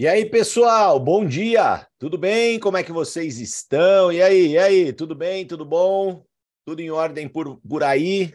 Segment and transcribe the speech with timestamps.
[0.00, 1.86] E aí, pessoal, bom dia!
[1.98, 2.58] Tudo bem?
[2.58, 4.10] Como é que vocês estão?
[4.10, 5.46] E aí, e aí, tudo bem?
[5.46, 6.24] Tudo bom?
[6.64, 8.34] Tudo em ordem por, por aí?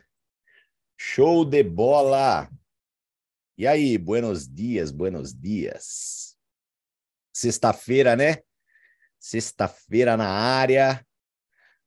[0.96, 2.48] Show de bola!
[3.58, 6.38] E aí, buenos dias, buenos dias.
[7.34, 8.44] Sexta-feira, né?
[9.20, 11.04] Sexta-feira na área.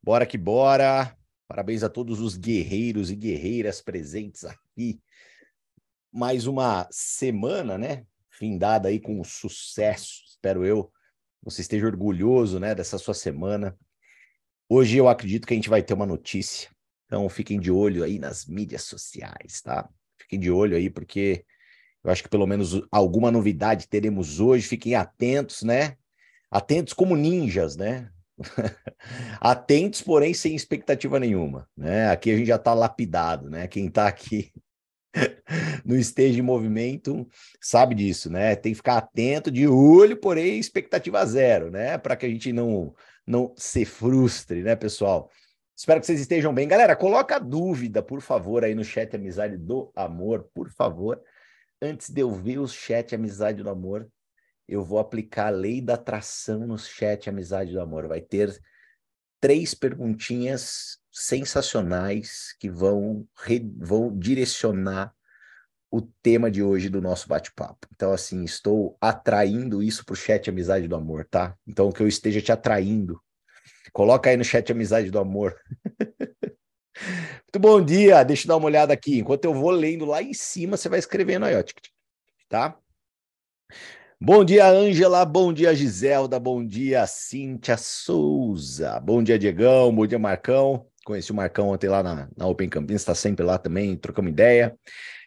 [0.02, 1.16] Bora que bora.
[1.46, 5.00] Parabéns a todos os guerreiros e guerreiras presentes aqui.
[6.10, 8.04] Mais uma semana, né?
[8.38, 10.92] Findada aí com sucesso, espero eu.
[11.42, 13.76] Você esteja orgulhoso, né, dessa sua semana.
[14.68, 16.70] Hoje eu acredito que a gente vai ter uma notícia.
[17.06, 19.88] Então fiquem de olho aí nas mídias sociais, tá?
[20.20, 21.44] Fiquem de olho aí porque
[22.04, 24.68] eu acho que pelo menos alguma novidade teremos hoje.
[24.68, 25.96] Fiquem atentos, né?
[26.50, 28.10] Atentos como ninjas, né?
[29.40, 32.10] Atentos, porém sem expectativa nenhuma, né?
[32.10, 33.66] Aqui a gente já está lapidado, né?
[33.66, 34.52] Quem está aqui
[35.84, 37.26] no esteja em movimento
[37.60, 38.54] sabe disso, né?
[38.54, 41.98] Tem que ficar atento, de olho, porém expectativa zero, né?
[41.98, 42.94] Para que a gente não
[43.26, 45.30] não se frustre, né, pessoal?
[45.76, 46.66] Espero que vocês estejam bem.
[46.66, 51.22] Galera, coloca dúvida, por favor, aí no chat Amizade do Amor, por favor.
[51.80, 54.10] Antes de eu ver o chat Amizade do Amor,
[54.66, 58.08] eu vou aplicar a lei da atração no chat Amizade do Amor.
[58.08, 58.58] Vai ter
[59.40, 63.26] três perguntinhas sensacionais que vão,
[63.76, 65.14] vão direcionar
[65.90, 67.88] o tema de hoje do nosso bate-papo.
[67.94, 71.56] Então, assim, estou atraindo isso para o chat Amizade do Amor, tá?
[71.66, 73.20] Então, que eu esteja te atraindo.
[73.92, 75.58] Coloca aí no chat Amizade do Amor.
[77.42, 79.18] Muito bom dia, deixa eu dar uma olhada aqui.
[79.18, 81.64] Enquanto eu vou lendo lá em cima, você vai escrevendo aí, ó,
[82.48, 82.78] tá?
[84.20, 85.24] Bom dia, Ângela.
[85.24, 86.40] Bom dia, Giselda.
[86.40, 88.98] Bom dia, Cíntia Souza.
[89.00, 89.94] Bom dia, Diegão.
[89.94, 90.86] Bom dia, Marcão.
[91.08, 94.78] Conheci o Marcão ontem lá na, na Open Campinas, está sempre lá também, trocamos ideia.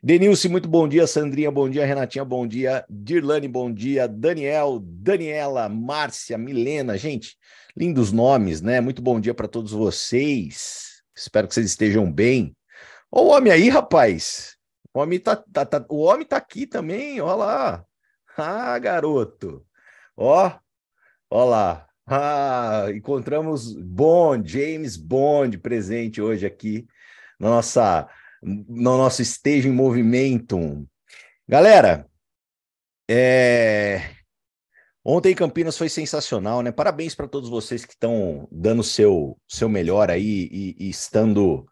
[0.03, 1.07] Denilce, muito bom dia.
[1.07, 1.83] Sandrinha, bom dia.
[1.83, 2.85] Renatinha, bom dia.
[2.87, 4.07] Dirlane, bom dia.
[4.07, 6.99] Daniel, Daniela, Márcia, Milena.
[6.99, 7.35] Gente,
[7.75, 8.79] lindos nomes, né?
[8.79, 11.01] Muito bom dia para todos vocês.
[11.15, 12.55] Espero que vocês estejam bem.
[13.11, 14.57] Ó o homem aí, rapaz.
[14.93, 17.83] O homem tá, tá, tá, o homem tá aqui também, ó lá.
[18.37, 19.65] Ah, garoto.
[20.15, 20.51] Ó,
[21.27, 21.87] ó lá.
[22.13, 26.85] Ah, encontramos Bond, James Bond presente hoje aqui
[27.39, 28.05] na nossa,
[28.43, 30.85] no nosso stage em movimento.
[31.47, 32.05] Galera,
[33.09, 34.09] é...
[35.05, 36.69] ontem em Campinas foi sensacional, né?
[36.69, 41.65] Parabéns para todos vocês que estão dando seu seu melhor aí e, e estando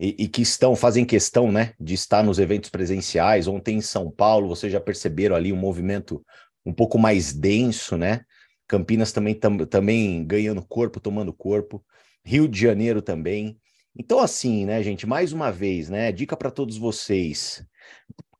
[0.00, 3.46] e, e, que estão fazem questão, né, de estar nos eventos presenciais.
[3.46, 6.24] Ontem em São Paulo, vocês já perceberam ali um movimento
[6.64, 8.24] um pouco mais denso, né?
[8.66, 11.84] Campinas também, tam, também ganhando corpo, tomando corpo.
[12.24, 13.58] Rio de Janeiro também.
[13.96, 17.64] Então, assim, né, gente, mais uma vez, né, dica para todos vocês.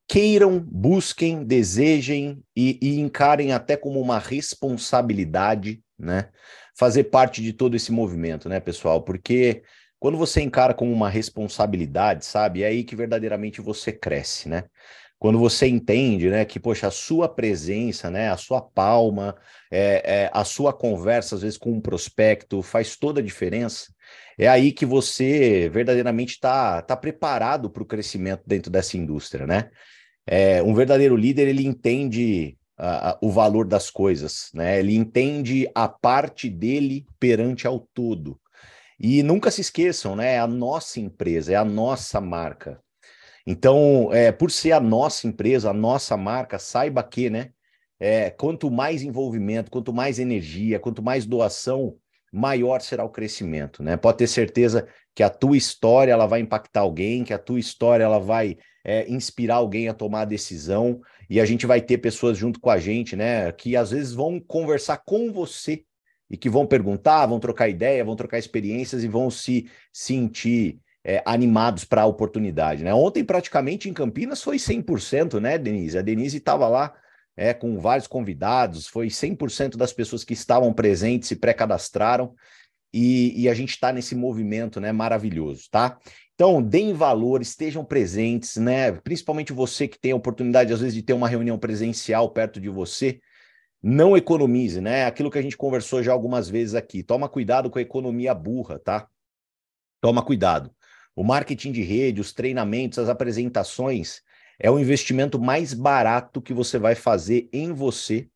[0.09, 6.31] Queiram, busquem, desejem e, e encarem até como uma responsabilidade, né,
[6.77, 9.03] fazer parte de todo esse movimento, né, pessoal?
[9.03, 9.63] Porque
[9.99, 14.65] quando você encara como uma responsabilidade, sabe, é aí que verdadeiramente você cresce, né?
[15.19, 19.35] Quando você entende, né, que, poxa, a sua presença, né, a sua palma,
[19.71, 23.87] é, é, a sua conversa, às vezes, com um prospecto, faz toda a diferença,
[24.39, 29.71] é aí que você verdadeiramente está tá preparado para o crescimento dentro dessa indústria, né?
[30.27, 32.59] É, um verdadeiro líder, ele entende
[33.23, 34.79] o valor das coisas, né?
[34.79, 38.39] Ele entende a parte dele perante ao todo.
[39.01, 40.35] E nunca se esqueçam, né?
[40.35, 42.79] É a nossa empresa, é a nossa marca.
[43.47, 47.51] Então, é, por ser a nossa empresa, a nossa marca, saiba que, né?
[47.99, 51.97] É, quanto mais envolvimento, quanto mais energia, quanto mais doação,
[52.33, 53.97] maior será o crescimento, né?
[53.97, 58.05] Pode ter certeza que a tua história ela vai impactar alguém, que a tua história
[58.05, 62.37] ela vai é, inspirar alguém a tomar a decisão e a gente vai ter pessoas
[62.37, 63.51] junto com a gente, né?
[63.53, 65.85] Que às vezes vão conversar com você
[66.29, 71.23] e que vão perguntar, vão trocar ideia, vão trocar experiências e vão se sentir é,
[71.25, 72.83] animados para a oportunidade.
[72.83, 72.93] Né?
[72.93, 75.97] Ontem, praticamente, em Campinas, foi 100%, né, Denise?
[75.97, 76.93] A Denise estava lá
[77.37, 82.35] é, com vários convidados, foi 100% das pessoas que estavam presentes se pré-cadastraram,
[82.93, 85.99] e, e, a gente está nesse movimento né, maravilhoso, tá?
[86.35, 88.93] Então, deem valor, estejam presentes, né?
[88.93, 92.71] Principalmente você que tem a oportunidade, às vezes, de ter uma reunião presencial perto de
[92.71, 93.21] você.
[93.83, 95.05] Não economize, né?
[95.05, 97.03] Aquilo que a gente conversou já algumas vezes aqui.
[97.03, 99.07] Toma cuidado com a economia burra, tá?
[100.01, 100.71] Toma cuidado.
[101.17, 104.21] O marketing de rede, os treinamentos, as apresentações
[104.59, 108.29] é o investimento mais barato que você vai fazer em você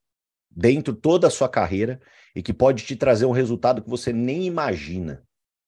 [0.50, 2.00] dentro toda a sua carreira
[2.34, 5.22] e que pode te trazer um resultado que você nem imagina,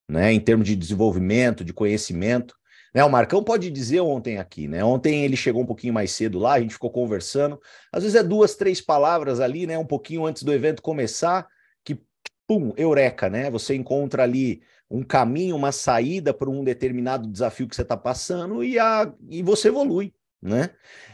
[0.09, 0.33] né?
[0.33, 2.55] Em termos de desenvolvimento, de conhecimento,
[2.93, 4.83] Né, o Marcão pode dizer ontem aqui, né?
[4.83, 7.59] Ontem ele chegou um pouquinho mais cedo lá, a gente ficou conversando.
[7.91, 9.77] Às vezes é duas, três palavras ali, né?
[9.77, 11.47] Um pouquinho antes do evento começar,
[11.83, 11.99] que
[12.47, 13.49] pum, eureka, né?
[13.49, 14.61] Você encontra ali
[14.93, 19.41] um caminho, uma saída para um determinado desafio que você está passando e, a, e
[19.41, 20.13] você evolui.
[20.39, 20.69] Né?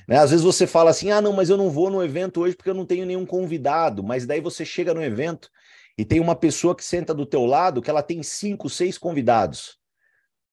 [0.06, 0.18] né?
[0.18, 2.70] Às vezes você fala assim: ah, não, mas eu não vou no evento hoje porque
[2.70, 4.04] eu não tenho nenhum convidado.
[4.04, 5.50] Mas daí você chega no evento
[5.98, 9.78] e tem uma pessoa que senta do teu lado que ela tem cinco, seis convidados.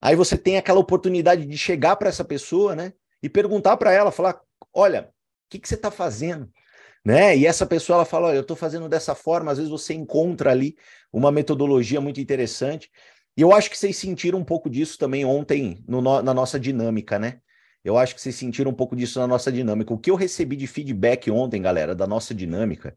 [0.01, 2.93] Aí você tem aquela oportunidade de chegar para essa pessoa, né?
[3.21, 4.41] E perguntar para ela, falar:
[4.73, 6.49] olha, o que, que você está fazendo?
[7.05, 7.37] Né?
[7.37, 9.51] E essa pessoa ela fala: olha, eu estou fazendo dessa forma.
[9.51, 10.77] Às vezes você encontra ali
[11.13, 12.91] uma metodologia muito interessante.
[13.37, 17.19] E eu acho que vocês sentiram um pouco disso também ontem no, na nossa dinâmica,
[17.19, 17.41] né?
[17.85, 19.93] Eu acho que vocês sentiram um pouco disso na nossa dinâmica.
[19.93, 22.97] O que eu recebi de feedback ontem, galera, da nossa dinâmica,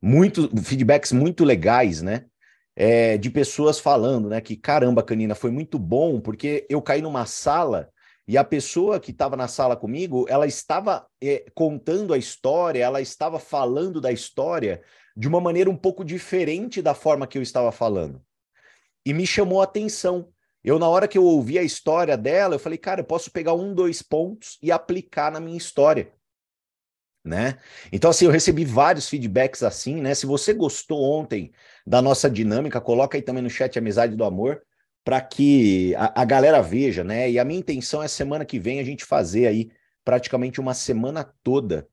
[0.00, 2.26] muito feedbacks muito legais, né?
[2.74, 4.40] É, de pessoas falando, né?
[4.40, 7.90] Que caramba, Canina, foi muito bom, porque eu caí numa sala
[8.28, 13.00] e a pessoa que estava na sala comigo, ela estava é, contando a história, ela
[13.00, 14.82] estava falando da história
[15.16, 18.20] de uma maneira um pouco diferente da forma que eu estava falando.
[19.06, 20.28] E me chamou a atenção.
[20.64, 23.54] Eu, na hora que eu ouvi a história dela, eu falei, cara, eu posso pegar
[23.54, 26.12] um, dois pontos e aplicar na minha história.
[27.24, 27.56] Né?
[27.92, 30.14] Então, assim, eu recebi vários feedbacks assim, né?
[30.14, 31.52] Se você gostou ontem
[31.86, 34.60] da nossa dinâmica, coloca aí também no chat Amizade do Amor,
[35.04, 37.30] para que a, a, galera veja, né?
[37.30, 39.70] E a minha intenção é semana que vem a gente fazer aí
[40.04, 41.88] praticamente uma semana toda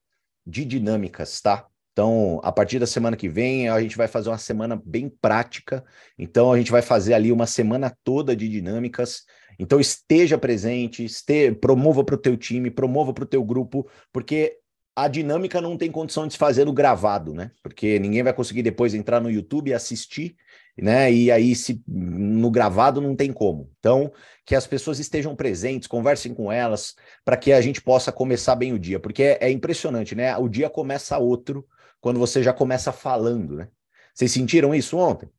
[0.46, 1.68] de dinâmicas, tá?
[1.94, 5.86] Então, a partir da semana que vem, a gente vai fazer uma semana bem prática.
[6.18, 9.22] Então, a gente vai fazer ali uma semana toda de dinâmicas.
[9.60, 11.52] Então, esteja presente, este...
[11.52, 14.58] promova para o teu time, promova para o teu grupo, porque
[14.96, 17.52] a dinâmica não tem condição de se fazer no gravado, né?
[17.62, 20.36] Porque ninguém vai conseguir depois entrar no YouTube e assistir,
[20.76, 21.14] né?
[21.14, 23.70] E aí, se no gravado não tem como.
[23.78, 24.12] Então,
[24.44, 28.74] que as pessoas estejam presentes, conversem com elas, para que a gente possa começar bem
[28.74, 30.36] o dia, porque é, é impressionante, né?
[30.38, 31.64] O dia começa outro
[32.04, 33.70] quando você já começa falando, né?
[34.14, 35.30] Vocês sentiram isso ontem?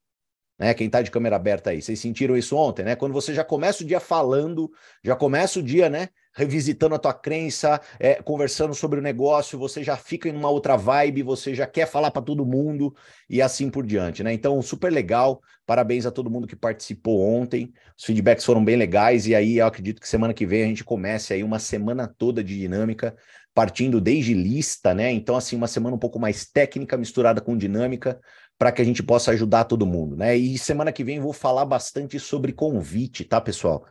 [0.59, 0.73] Né?
[0.73, 2.97] Quem está de câmera aberta aí, vocês sentiram isso ontem, né?
[2.97, 4.71] Quando você já começa o dia falando,
[5.03, 6.09] já começa o dia, né?
[6.35, 10.75] Revisitando a tua crença, é, conversando sobre o negócio, você já fica em uma outra
[10.75, 12.95] vibe, você já quer falar para todo mundo
[13.29, 14.33] e assim por diante, né?
[14.33, 15.43] Então, super legal.
[15.67, 17.75] Parabéns a todo mundo que participou ontem.
[17.95, 20.83] Os feedbacks foram bem legais e aí eu acredito que semana que vem a gente
[20.83, 23.15] comece aí uma semana toda de dinâmica
[23.55, 25.13] partindo desde lista, né?
[25.13, 28.21] Então, assim, uma semana um pouco mais técnica, misturada com dinâmica,
[28.59, 30.37] para que a gente possa ajudar todo mundo, né?
[30.37, 33.87] E semana que vem vou falar bastante sobre convite, tá, pessoal?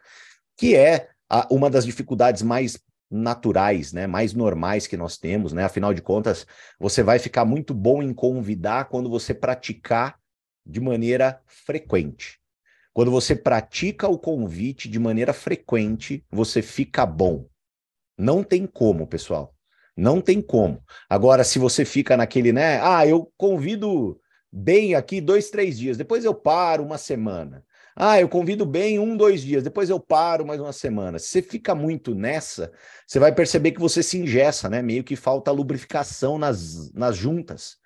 [0.58, 2.78] Que é a, uma das dificuldades mais
[3.10, 5.64] naturais, né, mais normais que nós temos, né?
[5.64, 6.48] Afinal de contas,
[6.80, 10.18] você vai ficar muito bom em convidar quando você praticar
[10.66, 12.40] de maneira frequente.
[12.92, 17.48] Quando você pratica o convite de maneira frequente, você fica bom.
[18.18, 19.53] Não tem como, pessoal.
[19.96, 20.82] Não tem como.
[21.10, 22.80] Agora, se você fica naquele, né?
[22.82, 24.20] Ah, eu convido
[24.52, 27.64] bem aqui dois, três dias, depois eu paro uma semana.
[27.96, 31.20] Ah, eu convido bem um, dois dias, depois eu paro mais uma semana.
[31.20, 32.72] Se você fica muito nessa,
[33.06, 34.82] você vai perceber que você se ingessa, né?
[34.82, 37.78] Meio que falta lubrificação nas, nas juntas.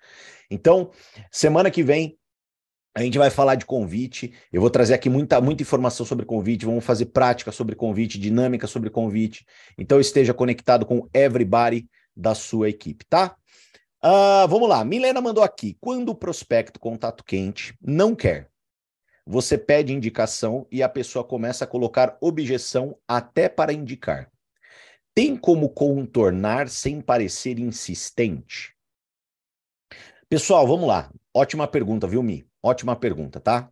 [0.50, 0.90] Então,
[1.30, 2.18] semana que vem
[2.98, 4.32] a gente vai falar de convite.
[4.52, 6.66] Eu vou trazer aqui muita, muita informação sobre convite.
[6.66, 9.46] Vamos fazer prática sobre convite, dinâmica sobre convite.
[9.78, 13.36] Então esteja conectado com everybody da sua equipe, tá?
[14.04, 14.84] Uh, vamos lá.
[14.84, 15.76] Milena mandou aqui.
[15.80, 18.50] Quando o prospecto contato quente não quer,
[19.24, 24.30] você pede indicação e a pessoa começa a colocar objeção até para indicar.
[25.14, 28.74] Tem como contornar sem parecer insistente?
[30.28, 31.12] Pessoal, vamos lá.
[31.34, 32.46] Ótima pergunta, viu, Mi?
[32.62, 33.70] Ótima pergunta, tá?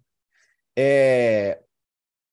[0.77, 1.63] É,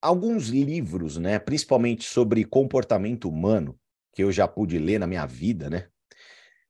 [0.01, 3.79] alguns livros, né, principalmente sobre comportamento humano,
[4.13, 5.88] que eu já pude ler na minha vida, né,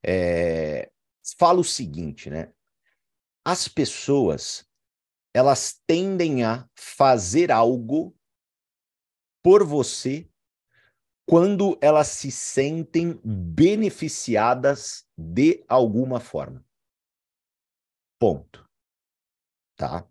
[0.06, 0.92] é,
[1.38, 2.52] fala o seguinte, né?
[3.46, 4.68] As pessoas
[5.34, 8.16] elas tendem a fazer algo
[9.42, 10.30] por você
[11.28, 16.64] quando elas se sentem beneficiadas de alguma forma.
[18.20, 18.64] Ponto
[19.76, 20.08] tá?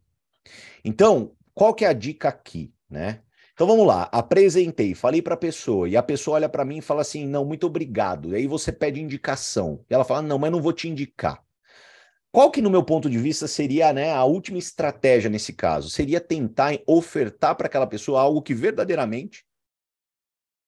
[0.84, 3.22] Então, qual que é a dica aqui, né?
[3.62, 6.82] Então vamos lá, apresentei, falei para a pessoa e a pessoa olha para mim e
[6.82, 8.32] fala assim: "Não, muito obrigado".
[8.32, 9.86] E aí você pede indicação.
[9.88, 11.40] E ela fala: "Não, mas não vou te indicar".
[12.32, 15.88] Qual que no meu ponto de vista seria, né, a última estratégia nesse caso?
[15.90, 19.46] Seria tentar ofertar para aquela pessoa algo que verdadeiramente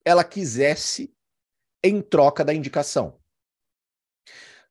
[0.05, 1.13] ela quisesse
[1.83, 3.19] em troca da indicação.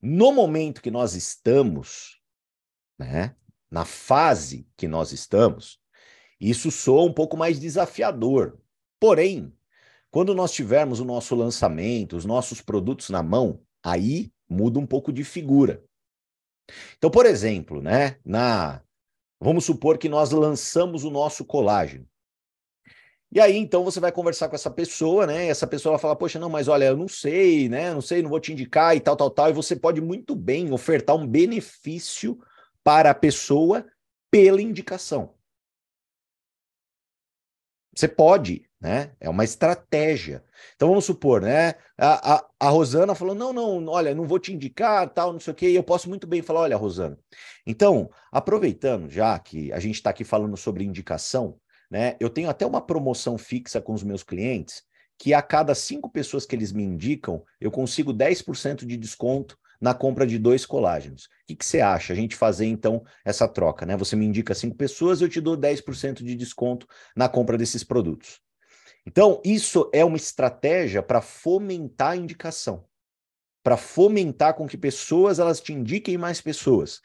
[0.01, 2.21] No momento que nós estamos,
[2.97, 3.35] né,
[3.69, 5.82] na fase que nós estamos,
[6.39, 8.57] isso soa um pouco mais desafiador.
[8.99, 9.53] Porém,
[10.13, 15.11] Quando nós tivermos o nosso lançamento, os nossos produtos na mão, aí muda um pouco
[15.11, 15.83] de figura.
[16.95, 18.83] Então, por exemplo, né, na
[19.41, 22.07] vamos supor que nós lançamos o nosso colágeno.
[23.31, 25.47] E aí, então, você vai conversar com essa pessoa, né?
[25.47, 27.91] Essa pessoa vai falar, poxa, não, mas olha, eu não sei, né?
[27.91, 29.49] Não sei, não vou te indicar e tal, tal, tal.
[29.49, 32.39] E você pode muito bem ofertar um benefício
[32.83, 33.83] para a pessoa
[34.29, 35.33] pela indicação.
[37.95, 39.11] Você pode, né?
[39.19, 40.43] É uma estratégia.
[40.75, 41.75] Então vamos supor, né?
[41.97, 45.53] A, a, a, Rosana falou: não, não, olha, não vou te indicar, tal, não sei
[45.53, 45.69] o quê.
[45.69, 47.17] E eu posso muito bem falar: olha, Rosana.
[47.65, 51.57] Então, aproveitando já que a gente está aqui falando sobre indicação,
[51.89, 52.15] né?
[52.19, 54.83] Eu tenho até uma promoção fixa com os meus clientes
[55.17, 59.93] que a cada cinco pessoas que eles me indicam, eu consigo 10% de desconto na
[59.93, 61.25] compra de dois colágenos.
[61.25, 62.13] O que, que, você acha?
[62.13, 63.97] A gente fazer então essa troca, né?
[63.97, 68.39] Você me indica cinco pessoas, eu te dou 10% de desconto na compra desses produtos.
[69.05, 72.85] Então, isso é uma estratégia para fomentar a indicação,
[73.61, 77.01] para fomentar com que pessoas elas te indiquem mais pessoas.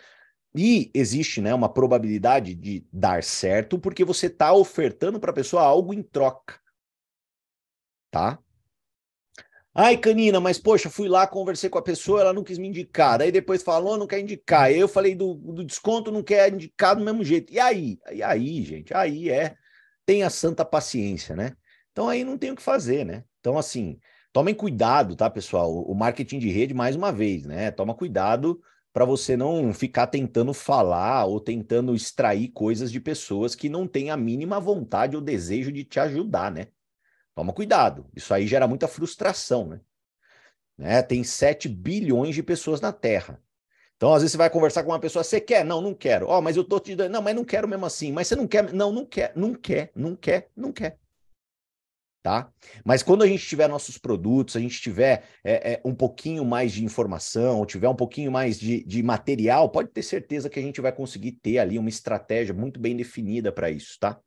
[0.54, 5.62] E existe né, uma probabilidade de dar certo porque você está ofertando para a pessoa
[5.62, 6.60] algo em troca.
[8.08, 8.38] Tá?
[9.80, 13.16] Ai, Canina, mas poxa, fui lá, conversei com a pessoa, ela não quis me indicar.
[13.16, 14.72] Daí depois falou, não quer indicar.
[14.72, 17.52] Eu falei do, do desconto, não quer indicar do mesmo jeito.
[17.52, 17.96] E aí?
[18.10, 18.92] E aí, gente?
[18.92, 19.54] Aí é.
[20.04, 21.52] Tenha santa paciência, né?
[21.92, 23.22] Então aí não tem o que fazer, né?
[23.38, 24.00] Então, assim,
[24.32, 25.72] tomem cuidado, tá, pessoal?
[25.72, 27.70] O marketing de rede, mais uma vez, né?
[27.70, 28.60] Toma cuidado
[28.92, 34.10] para você não ficar tentando falar ou tentando extrair coisas de pessoas que não têm
[34.10, 36.66] a mínima vontade ou desejo de te ajudar, né?
[37.38, 39.80] Toma cuidado, isso aí gera muita frustração, né?
[40.76, 41.02] né?
[41.02, 43.40] Tem 7 bilhões de pessoas na Terra.
[43.94, 45.64] Então, às vezes, você vai conversar com uma pessoa, você quer?
[45.64, 46.26] Não, não quero.
[46.26, 47.12] Ó, oh, mas eu tô te dando.
[47.12, 48.10] Não, mas não quero mesmo assim.
[48.10, 48.72] Mas você não quer?
[48.72, 50.98] Não, não quer, não quer, não quer, não quer.
[52.24, 52.52] Tá?
[52.84, 56.72] Mas quando a gente tiver nossos produtos, a gente tiver é, é, um pouquinho mais
[56.72, 60.80] de informação, tiver um pouquinho mais de, de material, pode ter certeza que a gente
[60.80, 64.20] vai conseguir ter ali uma estratégia muito bem definida para isso, tá?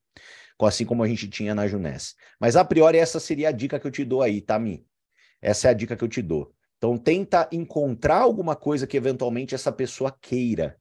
[0.65, 2.15] Assim como a gente tinha na Juness.
[2.39, 4.85] Mas a priori essa seria a dica que eu te dou aí, tá, Mi?
[5.41, 6.53] Essa é a dica que eu te dou.
[6.77, 10.77] Então tenta encontrar alguma coisa que eventualmente essa pessoa queira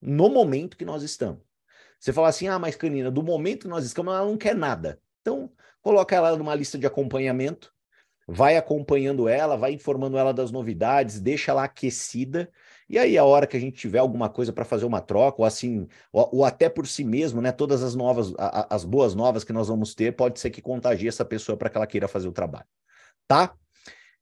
[0.00, 1.42] no momento que nós estamos.
[1.98, 5.00] Você fala assim: "Ah, mas Canina, do momento que nós estamos, ela não quer nada".
[5.20, 5.52] Então,
[5.82, 7.72] coloca ela numa lista de acompanhamento,
[8.26, 12.50] vai acompanhando ela, vai informando ela das novidades, deixa ela aquecida
[12.90, 15.46] e aí, a hora que a gente tiver alguma coisa para fazer uma troca, ou
[15.46, 17.52] assim, ou, ou, até por si mesmo, né?
[17.52, 21.06] Todas as novas, a, as boas novas que nós vamos ter, pode ser que contagie
[21.06, 22.66] essa pessoa para que ela queira fazer o trabalho.
[23.28, 23.54] Tá?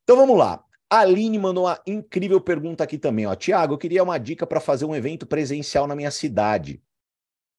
[0.04, 0.62] Então vamos lá.
[0.90, 3.34] A Aline mandou uma incrível pergunta aqui também, ó.
[3.34, 6.82] Tiago, eu queria uma dica para fazer um evento presencial na minha cidade.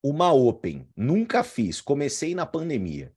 [0.04, 0.88] Uma Open.
[0.96, 1.82] Nunca fiz.
[1.82, 3.12] Comecei na pandemia.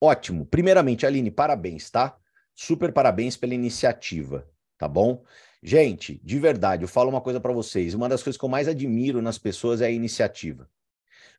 [0.00, 0.46] Ótimo.
[0.46, 2.16] Primeiramente, Aline, parabéns, tá?
[2.54, 4.48] Super parabéns pela iniciativa,
[4.78, 5.22] tá bom?
[5.66, 7.94] Gente, de verdade, eu falo uma coisa para vocês.
[7.94, 10.68] Uma das coisas que eu mais admiro nas pessoas é a iniciativa.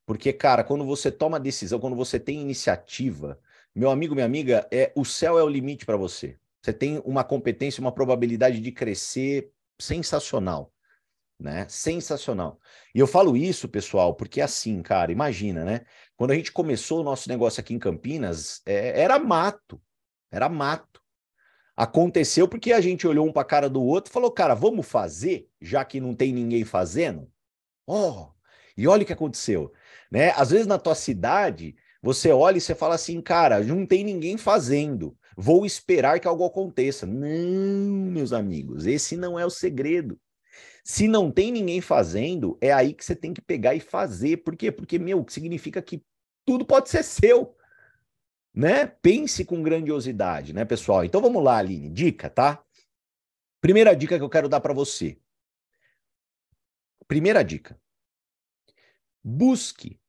[0.04, 3.40] Porque, cara, quando você toma decisão, quando você tem iniciativa,
[3.76, 6.40] meu amigo, minha amiga, é o céu é o limite para você.
[6.60, 10.74] Você tem uma competência, uma probabilidade de crescer sensacional,
[11.40, 11.68] né?
[11.70, 12.60] Sensacional.
[12.96, 15.82] E eu falo isso, pessoal, porque assim, cara, imagina, né?
[16.18, 19.80] Quando a gente começou o nosso negócio aqui em Campinas, é, era mato,
[20.32, 21.05] era mato.
[21.76, 24.88] Aconteceu porque a gente olhou um para a cara do outro e falou, cara, vamos
[24.88, 27.30] fazer, já que não tem ninguém fazendo?
[27.86, 28.30] Oh,
[28.78, 29.72] e olha o que aconteceu,
[30.10, 30.32] né?
[30.38, 34.38] Às vezes na tua cidade, você olha e você fala assim, cara, não tem ninguém
[34.38, 35.18] fazendo.
[35.36, 37.06] Vou esperar que algo aconteça.
[37.06, 40.18] Não, meus amigos, esse não é o segredo.
[40.84, 44.38] Se não tem ninguém fazendo, é aí que você tem que pegar e fazer.
[44.38, 44.72] Por quê?
[44.72, 46.04] Porque, meu, significa que
[46.46, 47.56] tudo pode ser seu
[48.56, 48.86] né?
[48.86, 51.04] Pense com grandiosidade, né, pessoal?
[51.04, 52.64] Então vamos lá, Aline, dica, tá?
[53.60, 55.18] Primeira dica que eu quero dar para você.
[57.08, 57.80] Primeira dica.
[59.24, 60.00] Busque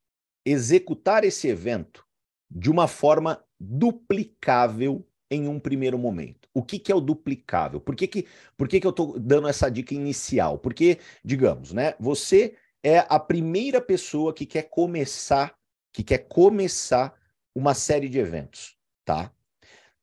[0.45, 2.07] executar esse evento
[2.49, 6.49] de uma forma duplicável em um primeiro momento.
[6.55, 7.81] O que, que é o duplicável?
[7.81, 10.59] Por que, que, por que, que eu estou dando essa dica inicial?
[10.59, 15.57] Porque, digamos, né, você é a primeira pessoa que quer começar,
[15.93, 17.12] que quer começar
[17.56, 19.32] uma série de eventos, tá?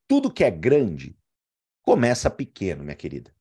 [0.07, 1.15] Tudo que é grande
[1.83, 3.31] começa pequeno, minha querida.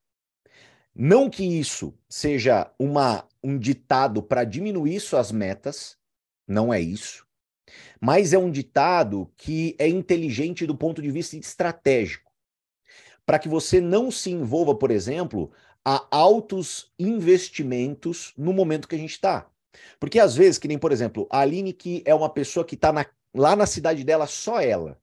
[0.95, 5.97] Não que isso seja uma, um ditado para diminuir suas metas,
[6.47, 7.27] não é isso.
[7.99, 12.31] Mas é um ditado que é inteligente do ponto de vista estratégico.
[13.25, 15.51] Para que você não se envolva, por exemplo,
[15.83, 19.51] a altos investimentos no momento que a gente está.
[19.99, 22.93] Porque às vezes, que nem, por exemplo, a Aline, que é uma pessoa que está
[22.93, 24.99] na lá na cidade dela, só ela.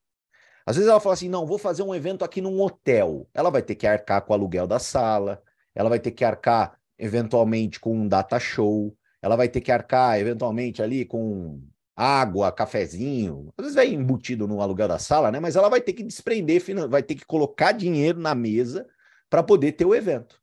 [0.66, 3.28] Às vezes ela fala assim: não, vou fazer um evento aqui num hotel.
[3.34, 5.42] Ela vai ter que arcar com o aluguel da sala,
[5.74, 10.20] ela vai ter que arcar eventualmente com um data show, ela vai ter que arcar
[10.20, 11.62] eventualmente ali com
[11.96, 13.52] água, cafezinho.
[13.58, 15.40] Às vezes vai embutido no aluguel da sala, né?
[15.40, 18.88] Mas ela vai ter que desprender, vai ter que colocar dinheiro na mesa
[19.30, 20.40] para poder ter o evento.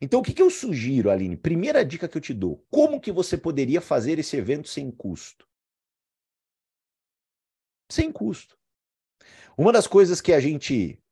[0.00, 1.36] Então, o que, que eu sugiro, Aline?
[1.36, 5.47] Primeira dica que eu te dou: como que você poderia fazer esse evento sem custo?
[7.90, 8.56] Sem custo.
[9.56, 11.02] Uma das coisas que a gente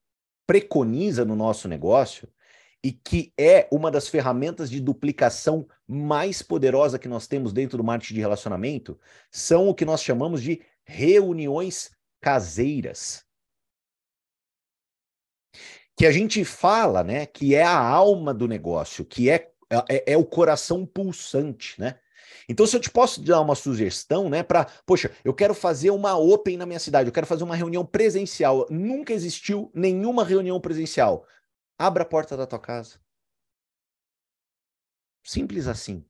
[0.46, 2.28] preconiza no nosso negócio
[2.84, 7.84] e que é uma das ferramentas de duplicação mais poderosa que nós temos dentro do
[7.84, 11.90] marketing de relacionamento são o que nós chamamos de reuniões
[12.20, 13.26] caseiras
[15.96, 19.50] que a gente fala, né, que é a alma do negócio, que é,
[19.88, 21.98] é, é o coração pulsante, né?
[22.48, 26.16] Então, se eu te posso dar uma sugestão, né, para, poxa, eu quero fazer uma
[26.16, 28.66] open na minha cidade, eu quero fazer uma reunião presencial.
[28.70, 31.26] Nunca existiu nenhuma reunião presencial.
[31.78, 33.00] Abra a porta da tua casa.
[35.24, 36.04] Simples assim.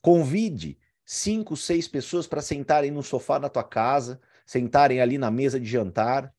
[0.00, 5.60] Convide cinco, seis pessoas para sentarem no sofá da tua casa, sentarem ali na mesa
[5.60, 6.34] de jantar,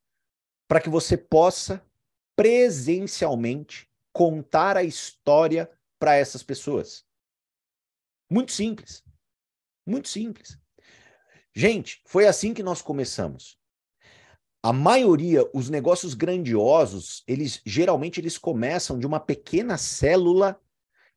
[0.67, 1.81] para que você possa
[2.35, 7.06] presencialmente contar a história para essas pessoas.
[8.29, 9.03] Muito simples.
[9.85, 10.57] Muito simples.
[11.55, 13.57] Gente, foi assim que nós começamos.
[14.61, 20.59] A maioria, os negócios grandiosos, eles geralmente eles começam de uma pequena célula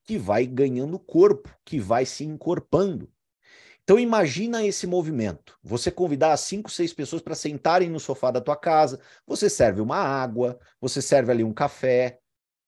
[0.05, 3.11] que vai ganhando corpo, que vai se encorpando.
[3.83, 5.59] Então imagina esse movimento.
[5.65, 9.97] Você convidar cinco, seis pessoas para sentarem no sofá da tua casa, você serve uma
[9.97, 12.20] água, você serve ali um café,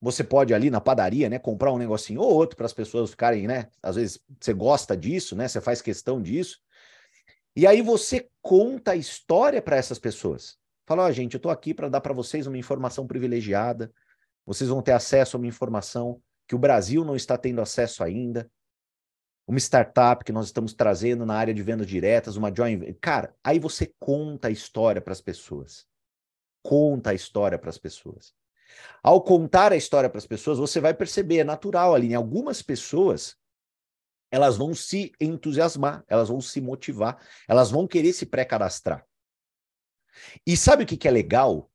[0.03, 3.47] você pode ali na padaria, né, comprar um negocinho ou outro para as pessoas ficarem,
[3.47, 3.69] né?
[3.83, 5.47] Às vezes você gosta disso, né?
[5.47, 6.59] Você faz questão disso.
[7.55, 10.59] E aí você conta a história para essas pessoas.
[10.87, 13.93] Fala, ó, oh, gente, eu estou aqui para dar para vocês uma informação privilegiada.
[14.45, 18.51] Vocês vão ter acesso a uma informação que o Brasil não está tendo acesso ainda
[19.47, 22.95] uma startup que nós estamos trazendo na área de vendas diretas, uma joint.
[23.01, 25.87] Cara, aí você conta a história para as pessoas.
[26.63, 28.35] Conta a história para as pessoas.
[29.03, 32.63] Ao contar a história para as pessoas, você vai perceber, é natural ali, em algumas
[32.63, 33.37] pessoas,
[34.31, 39.07] elas vão se entusiasmar, elas vão se motivar, elas vão querer se pré-cadastrar.
[40.47, 41.71] E sabe o que, que é legal?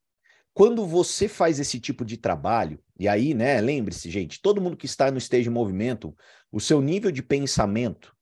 [0.53, 4.87] Quando você faz esse tipo de trabalho, e aí, né, lembre-se, gente, todo mundo que
[4.87, 6.17] está no stage de movimento,
[6.51, 8.15] o seu nível de pensamento,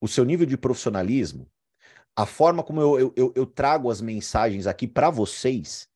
[0.00, 1.50] o seu nível de profissionalismo,
[2.14, 5.88] a forma como eu, eu, eu trago as mensagens aqui para vocês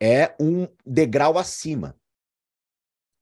[0.00, 1.96] é um degrau acima,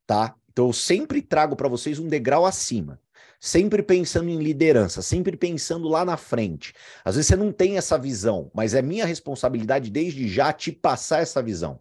[0.07, 0.37] tá?
[0.53, 3.01] Então eu sempre trago para vocês um degrau acima
[3.45, 6.73] sempre pensando em liderança, sempre pensando lá na frente.
[7.05, 11.21] Às vezes você não tem essa visão, mas é minha responsabilidade desde já te passar
[11.21, 11.79] essa visão.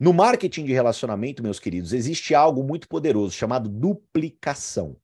[0.00, 4.96] No marketing de relacionamento, meus queridos, existe algo muito poderoso chamado duplicação.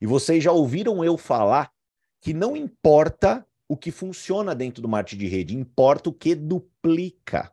[0.00, 1.72] E vocês já ouviram eu falar
[2.20, 7.52] que não importa o que funciona dentro do marketing de rede, importa o que duplica.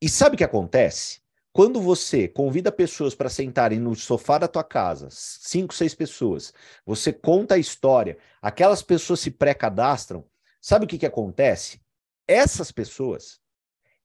[0.00, 1.20] E sabe o que acontece?
[1.52, 6.52] Quando você convida pessoas para sentarem no sofá da tua casa, cinco, seis pessoas,
[6.84, 10.22] você conta a história, aquelas pessoas se pré-cadastram,
[10.60, 11.80] sabe o que, que acontece?
[12.28, 13.40] Essas pessoas,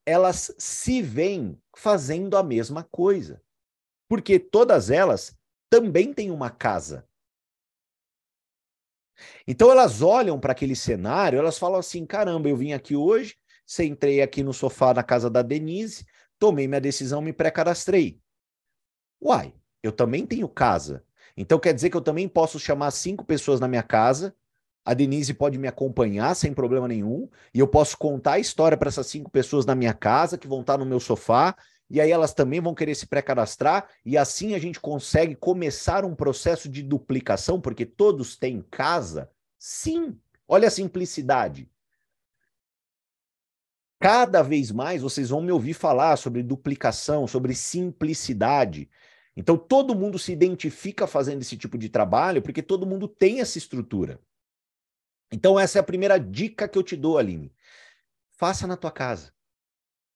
[0.05, 3.41] elas se veem fazendo a mesma coisa.
[4.07, 5.37] Porque todas elas
[5.69, 7.05] também têm uma casa.
[9.45, 13.37] Então elas olham para aquele cenário, elas falam assim: caramba, eu vim aqui hoje,
[13.71, 16.05] sentei aqui no sofá na casa da Denise,
[16.37, 18.19] tomei minha decisão, me pré-cadastrei.
[19.21, 21.05] Uai, eu também tenho casa.
[21.37, 24.35] Então quer dizer que eu também posso chamar cinco pessoas na minha casa,
[24.83, 28.89] a Denise pode me acompanhar sem problema nenhum, e eu posso contar a história para
[28.89, 31.55] essas cinco pessoas na minha casa, que vão estar no meu sofá,
[31.89, 36.13] e aí elas também vão querer se pré-cadastrar, e assim a gente consegue começar um
[36.13, 39.29] processo de duplicação, porque todos têm casa?
[39.57, 40.19] Sim.
[40.45, 41.69] Olha a simplicidade.
[44.01, 48.89] Cada vez mais vocês vão me ouvir falar sobre duplicação, sobre simplicidade.
[49.37, 53.59] Então todo mundo se identifica fazendo esse tipo de trabalho porque todo mundo tem essa
[53.59, 54.19] estrutura.
[55.31, 57.53] Então essa é a primeira dica que eu te dou, Aline.
[58.31, 59.31] Faça na tua casa.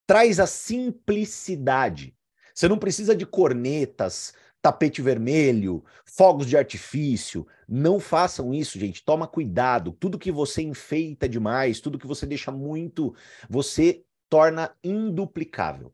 [0.07, 2.17] Traz a simplicidade.
[2.55, 4.33] Você não precisa de cornetas,
[4.65, 7.45] tapete vermelho, fogos de artifício.
[7.69, 9.05] Não façam isso, gente.
[9.05, 9.91] Toma cuidado.
[9.91, 13.13] Tudo que você enfeita demais, tudo que você deixa muito,
[13.47, 15.93] você torna induplicável.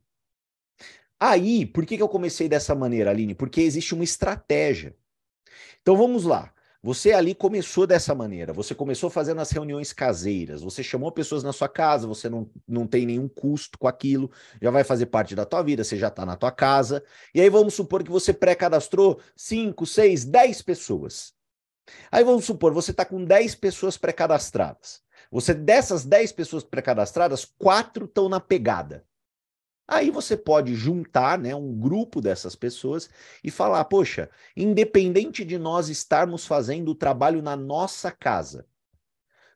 [1.19, 3.35] Aí, por que, que eu comecei dessa maneira, Aline?
[3.35, 4.95] Porque existe uma estratégia.
[5.81, 6.53] Então vamos lá.
[6.83, 11.53] Você ali começou dessa maneira, você começou fazendo as reuniões caseiras, você chamou pessoas na
[11.53, 15.45] sua casa, você não, não tem nenhum custo com aquilo, já vai fazer parte da
[15.45, 17.03] tua vida, você já está na tua casa.
[17.35, 21.33] E aí vamos supor que você pré-cadastrou 5, 6, 10 pessoas.
[22.11, 25.03] Aí vamos supor, você está com 10 pessoas pré-cadastradas.
[25.31, 29.05] Você dessas 10 pessoas pré-cadastradas, quatro estão na pegada.
[29.91, 33.09] Aí você pode juntar né, um grupo dessas pessoas
[33.43, 38.65] e falar: poxa, independente de nós estarmos fazendo o trabalho na nossa casa,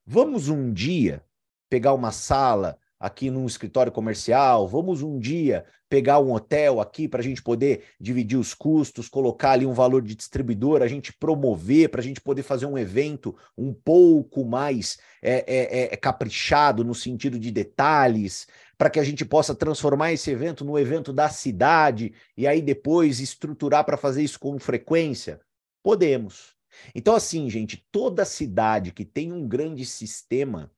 [0.06, 1.24] vamos um dia
[1.70, 7.22] pegar uma sala aqui num escritório comercial, vamos um dia pegar um hotel aqui para
[7.22, 11.90] a gente poder dividir os custos, colocar ali um valor de distribuidor, a gente promover,
[11.90, 16.96] para a gente poder fazer um evento um pouco mais é, é, é, caprichado no
[16.96, 22.14] sentido de detalhes, para que a gente possa transformar esse evento no evento da cidade
[22.36, 25.42] e aí depois estruturar para fazer isso com frequência?
[25.82, 26.56] Podemos.
[26.94, 30.72] Então, assim, gente, toda cidade que tem um grande sistema,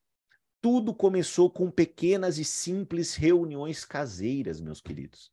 [0.62, 5.32] tudo começou com pequenas e simples reuniões caseiras, meus queridos.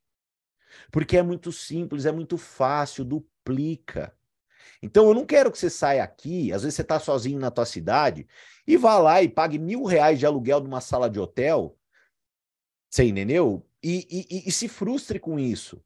[0.90, 4.16] Porque é muito simples, é muito fácil, duplica.
[4.83, 7.64] Então eu não quero que você saia aqui, às vezes você está sozinho na tua
[7.64, 8.27] cidade,
[8.66, 11.77] e vá lá e pague mil reais de aluguel de uma sala de hotel
[12.94, 13.66] você entendeu?
[13.83, 15.83] E, e, e, se frustre com isso.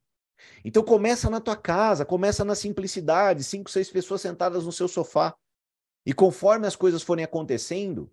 [0.62, 5.35] Então começa na tua casa, começa na simplicidade, cinco, seis pessoas sentadas no seu sofá.
[6.05, 8.12] E conforme as coisas forem acontecendo,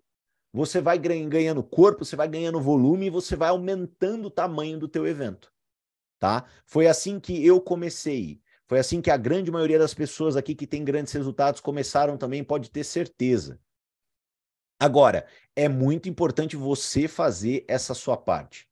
[0.50, 4.88] você vai ganhando corpo, você vai ganhando volume e você vai aumentando o tamanho do
[4.88, 5.52] teu evento.
[6.18, 6.46] Tá?
[6.64, 8.40] Foi assim que eu comecei.
[8.66, 12.42] Foi assim que a grande maioria das pessoas aqui que tem grandes resultados começaram também,
[12.42, 13.60] pode ter certeza.
[14.80, 18.66] Agora, é muito importante você fazer essa sua parte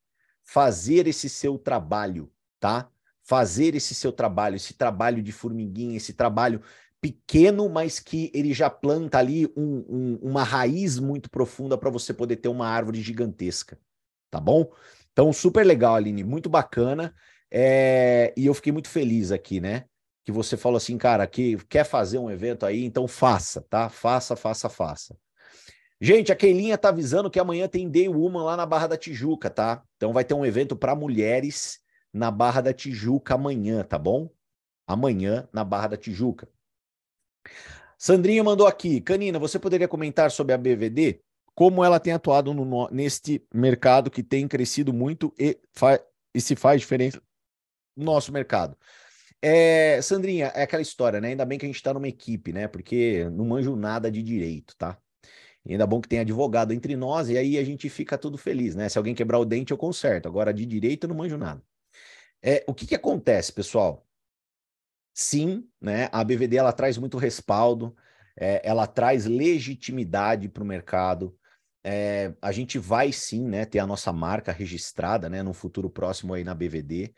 [0.45, 2.31] fazer esse seu trabalho,
[2.61, 2.89] tá?
[3.23, 6.61] Fazer esse seu trabalho, esse trabalho de formiguinha, esse trabalho
[7.01, 12.15] pequeno, mas que ele já planta ali um, um, uma raiz muito profunda para você
[12.15, 13.79] poder ter uma árvore gigantesca,
[14.31, 14.71] tá bom?
[15.13, 17.15] Então, super legal, Aline, muito bacana.
[17.51, 18.33] É...
[18.37, 19.85] E eu fiquei muito feliz aqui, né?
[20.25, 23.89] Que você falou assim, cara, que quer fazer um evento aí, então faça, tá?
[23.89, 25.17] Faça, faça, faça.
[26.05, 29.49] Gente, a Keilinha tá avisando que amanhã tem Day Woman lá na Barra da Tijuca,
[29.49, 29.83] tá?
[29.97, 31.81] Então vai ter um evento para mulheres
[32.13, 34.29] na Barra da Tijuca amanhã, tá bom?
[34.87, 36.47] Amanhã na Barra da Tijuca.
[37.97, 41.23] Sandrinha mandou aqui, Canina, você poderia comentar sobre a BVD?
[41.55, 45.59] Como ela tem atuado no, neste mercado que tem crescido muito e,
[46.35, 47.19] e se faz diferença
[47.97, 48.77] no nosso mercado?
[49.41, 51.29] É, Sandrinha, é aquela história, né?
[51.29, 52.69] Ainda bem que a gente está numa equipe, né?
[52.69, 54.99] Porque não manjo nada de direito, tá?
[55.67, 58.75] E ainda bom que tem advogado entre nós, e aí a gente fica tudo feliz,
[58.75, 58.89] né?
[58.89, 60.27] Se alguém quebrar o dente, eu conserto.
[60.27, 61.63] Agora, de direito, eu não manjo nada.
[62.43, 64.07] É, o que, que acontece, pessoal?
[65.15, 66.09] Sim, né?
[66.13, 67.97] A BVD ela traz muito respaldo,
[68.37, 71.35] é, ela traz legitimidade para o mercado.
[71.83, 76.33] É, a gente vai sim, né, ter a nossa marca registrada, né, no futuro próximo
[76.33, 77.15] aí na BVD,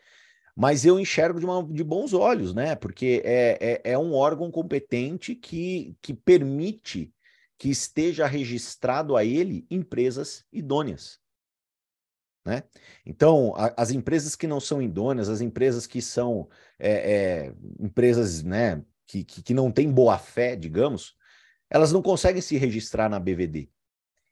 [0.53, 4.51] mas eu enxergo de, uma, de bons olhos, né, porque é, é, é um órgão
[4.51, 7.13] competente que, que permite
[7.57, 11.19] que esteja registrado a ele empresas idôneas.
[12.45, 12.63] Né?
[13.05, 16.47] Então, a, as empresas que não são idôneas, as empresas que são
[16.79, 21.15] é, é, empresas né, que, que, que não têm boa fé, digamos,
[21.69, 23.69] elas não conseguem se registrar na BVD.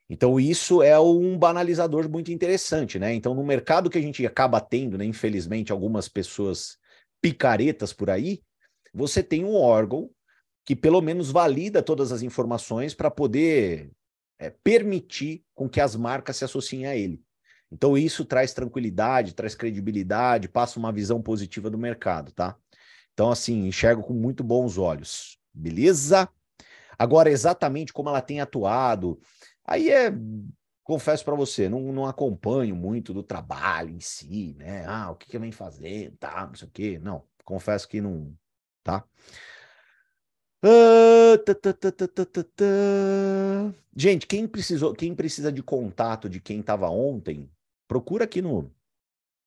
[0.09, 3.13] Então, isso é um banalizador muito interessante, né?
[3.15, 6.77] Então, no mercado que a gente acaba tendo, né, infelizmente, algumas pessoas
[7.19, 8.43] picaretas por aí,
[8.93, 10.09] você tem um órgão
[10.65, 13.91] que pelo menos valida todas as informações para poder
[14.39, 17.21] é, permitir com que as marcas se associem a ele.
[17.71, 22.58] Então isso traz tranquilidade, traz credibilidade, passa uma visão positiva do mercado, tá?
[23.13, 25.38] Então assim, enxergo com muito bons olhos.
[25.54, 26.28] Beleza?
[26.97, 29.19] Agora exatamente como ela tem atuado,
[29.65, 30.12] aí é
[30.84, 34.86] confesso para você, não, não acompanho muito do trabalho em si, né?
[34.86, 36.99] Ah, o que que vem fazer, tá, não sei o quê.
[36.99, 38.34] Não, confesso que não,
[38.84, 39.04] tá?
[40.67, 41.38] Ah,
[43.95, 47.47] Gente, quem precisou, quem precisa de contato de quem estava ontem,
[47.88, 48.71] procura aqui no.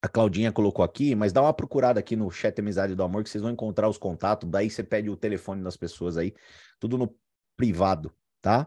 [0.01, 3.29] A Claudinha colocou aqui, mas dá uma procurada aqui no chat Amizade do Amor que
[3.29, 4.49] vocês vão encontrar os contatos.
[4.49, 6.33] Daí você pede o telefone das pessoas aí,
[6.79, 7.13] tudo no
[7.57, 8.65] privado, tá?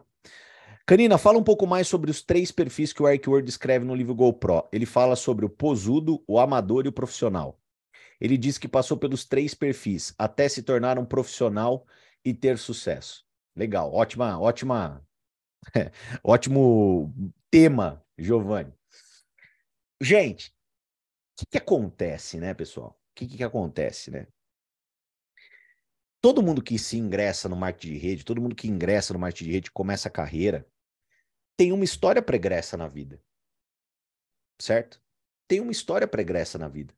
[0.85, 3.95] Canina, fala um pouco mais sobre os três perfis que o Eric Ward descreve no
[3.95, 4.69] livro GoPro.
[4.71, 7.59] Ele fala sobre o posudo, o amador e o profissional.
[8.21, 11.83] Ele diz que passou pelos três perfis até se tornar um profissional
[12.25, 13.25] e ter sucesso.
[13.55, 15.05] Legal, ótima, ótima,
[16.23, 17.13] ótimo
[17.51, 18.73] tema, Giovanni.
[20.01, 20.53] Gente, o
[21.39, 22.91] que, que acontece, né, pessoal?
[22.91, 24.27] O que, que acontece, né?
[26.23, 29.43] todo mundo que se ingressa no marketing de rede, todo mundo que ingressa no marketing
[29.43, 30.65] de rede, começa a carreira,
[31.57, 33.21] tem uma história pregressa na vida.
[34.57, 35.01] Certo?
[35.49, 36.95] Tem uma história pregressa na vida.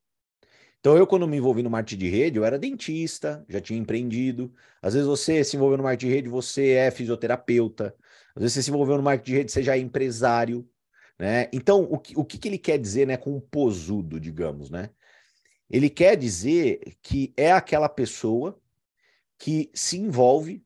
[0.85, 4.53] Então, eu, quando me envolvi no marketing de rede, eu era dentista, já tinha empreendido.
[4.79, 7.95] Às vezes, você se envolveu no marketing de rede, você é fisioterapeuta.
[8.35, 10.69] Às vezes, você se envolveu no marketing de rede, você já é empresário.
[11.17, 11.49] Né?
[11.51, 14.69] Então, o que, o que, que ele quer dizer né, com um posudo, digamos?
[14.69, 14.91] Né?
[15.71, 18.61] Ele quer dizer que é aquela pessoa
[19.39, 20.63] que se envolve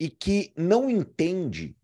[0.00, 1.75] e que não entende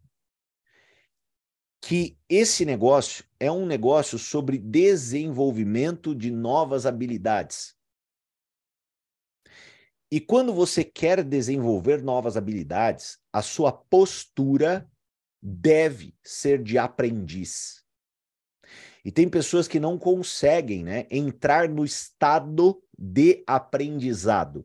[1.82, 7.74] que esse negócio é um negócio sobre desenvolvimento de novas habilidades.
[10.08, 14.88] E quando você quer desenvolver novas habilidades, a sua postura
[15.42, 17.82] deve ser de aprendiz.
[19.04, 24.64] E tem pessoas que não conseguem né, entrar no estado de aprendizado.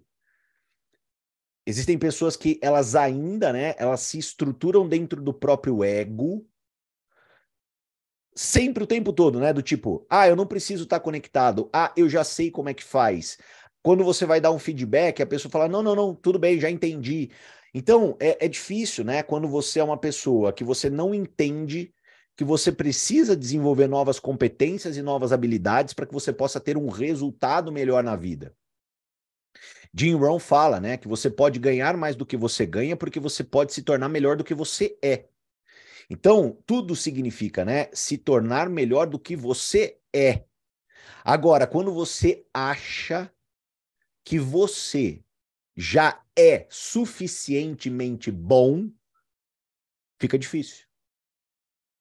[1.66, 6.48] Existem pessoas que elas ainda, né, elas se estruturam dentro do próprio ego,
[8.38, 9.52] sempre o tempo todo, né?
[9.52, 11.70] Do tipo, ah, eu não preciso estar tá conectado.
[11.74, 13.38] Ah, eu já sei como é que faz.
[13.82, 16.70] Quando você vai dar um feedback, a pessoa fala: não, não, não, tudo bem, já
[16.70, 17.32] entendi.
[17.74, 19.24] Então, é, é difícil, né?
[19.24, 21.94] Quando você é uma pessoa que você não entende
[22.36, 26.88] que você precisa desenvolver novas competências e novas habilidades para que você possa ter um
[26.88, 28.56] resultado melhor na vida.
[29.92, 33.44] Jim Rohn fala, né, que você pode ganhar mais do que você ganha porque você
[33.44, 35.26] pode se tornar melhor do que você é.
[36.10, 40.46] Então, tudo significa, né, se tornar melhor do que você é.
[41.24, 43.32] Agora, quando você acha
[44.24, 45.24] que você
[45.76, 48.90] já é suficientemente bom,
[50.20, 50.88] fica difícil.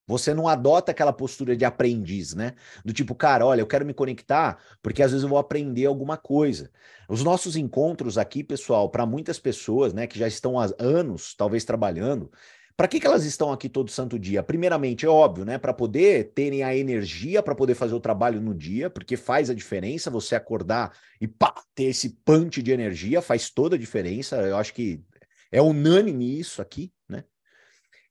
[0.08, 2.54] Você não adota aquela postura de aprendiz, né?
[2.84, 6.16] Do tipo, cara, olha, eu quero me conectar porque às vezes eu vou aprender alguma
[6.16, 6.70] coisa.
[7.08, 11.64] Os nossos encontros aqui, pessoal, para muitas pessoas, né, que já estão há anos, talvez
[11.64, 12.30] trabalhando,
[12.76, 14.42] para que, que elas estão aqui todo santo dia?
[14.42, 15.56] Primeiramente, é óbvio, né?
[15.56, 19.54] Para poder terem a energia para poder fazer o trabalho no dia, porque faz a
[19.54, 24.36] diferença você acordar e pá, ter esse punch de energia, faz toda a diferença.
[24.36, 25.02] Eu acho que
[25.50, 27.24] é unânime isso aqui, né?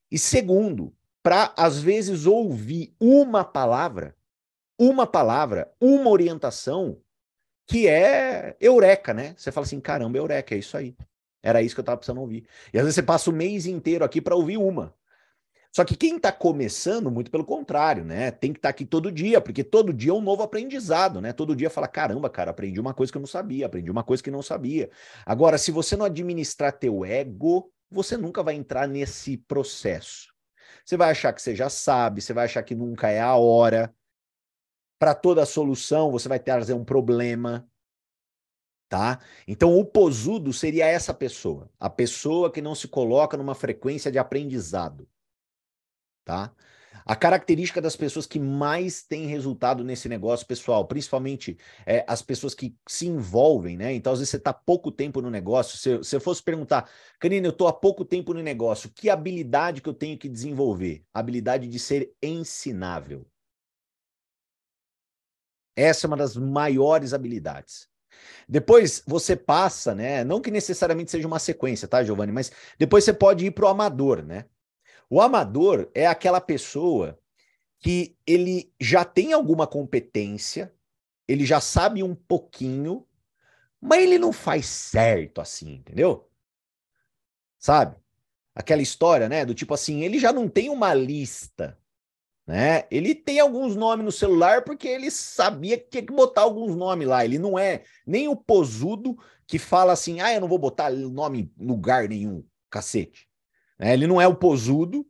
[0.09, 4.15] E segundo, para às vezes ouvir uma palavra,
[4.79, 6.99] uma palavra, uma orientação
[7.67, 9.35] que é eureka, né?
[9.37, 10.95] Você fala assim, caramba, eureka, é isso aí.
[11.45, 12.43] Era isso que eu estava precisando ouvir.
[12.73, 14.95] E às vezes você passa o mês inteiro aqui para ouvir uma.
[15.71, 18.31] Só que quem está começando, muito pelo contrário, né?
[18.31, 21.33] Tem que estar tá aqui todo dia, porque todo dia é um novo aprendizado, né?
[21.33, 24.23] Todo dia fala: caramba, cara, aprendi uma coisa que eu não sabia, aprendi uma coisa
[24.23, 24.89] que não sabia.
[25.23, 30.33] Agora, se você não administrar teu ego, você nunca vai entrar nesse processo.
[30.83, 33.93] Você vai achar que você já sabe, você vai achar que nunca é a hora.
[34.97, 37.67] Para toda solução, você vai trazer um problema
[38.95, 39.19] tá?
[39.45, 44.17] Então o posudo seria essa pessoa, a pessoa que não se coloca numa frequência de
[44.17, 45.05] aprendizado,
[46.23, 46.55] tá?
[47.05, 52.53] A característica das pessoas que mais têm resultado nesse negócio, pessoal, principalmente é, as pessoas
[52.55, 53.93] que se envolvem, né?
[53.93, 55.77] Então, às vezes você está pouco tempo no negócio.
[55.77, 59.89] Se você fosse perguntar, Canina, eu estou há pouco tempo no negócio, que habilidade que
[59.89, 61.03] eu tenho que desenvolver?
[61.13, 63.27] Habilidade de ser ensinável.
[65.75, 67.93] Essa é uma das maiores habilidades.
[68.47, 70.23] Depois você passa, né?
[70.23, 72.31] Não que necessariamente seja uma sequência, tá, Giovanni?
[72.31, 74.45] Mas depois você pode ir para o amador, né?
[75.09, 77.19] O amador é aquela pessoa
[77.79, 80.73] que ele já tem alguma competência,
[81.27, 83.05] ele já sabe um pouquinho,
[83.79, 86.29] mas ele não faz certo assim, entendeu?
[87.59, 87.95] Sabe?
[88.53, 89.45] Aquela história, né?
[89.45, 91.77] Do tipo assim, ele já não tem uma lista
[92.47, 92.83] né?
[92.91, 97.07] Ele tem alguns nomes no celular porque ele sabia que tinha que botar alguns nomes
[97.07, 97.25] lá.
[97.25, 101.51] Ele não é nem o posudo que fala assim, ah, eu não vou botar nome
[101.59, 103.27] em lugar nenhum, cacete.
[103.79, 103.93] Né?
[103.93, 105.05] Ele não é o posudo,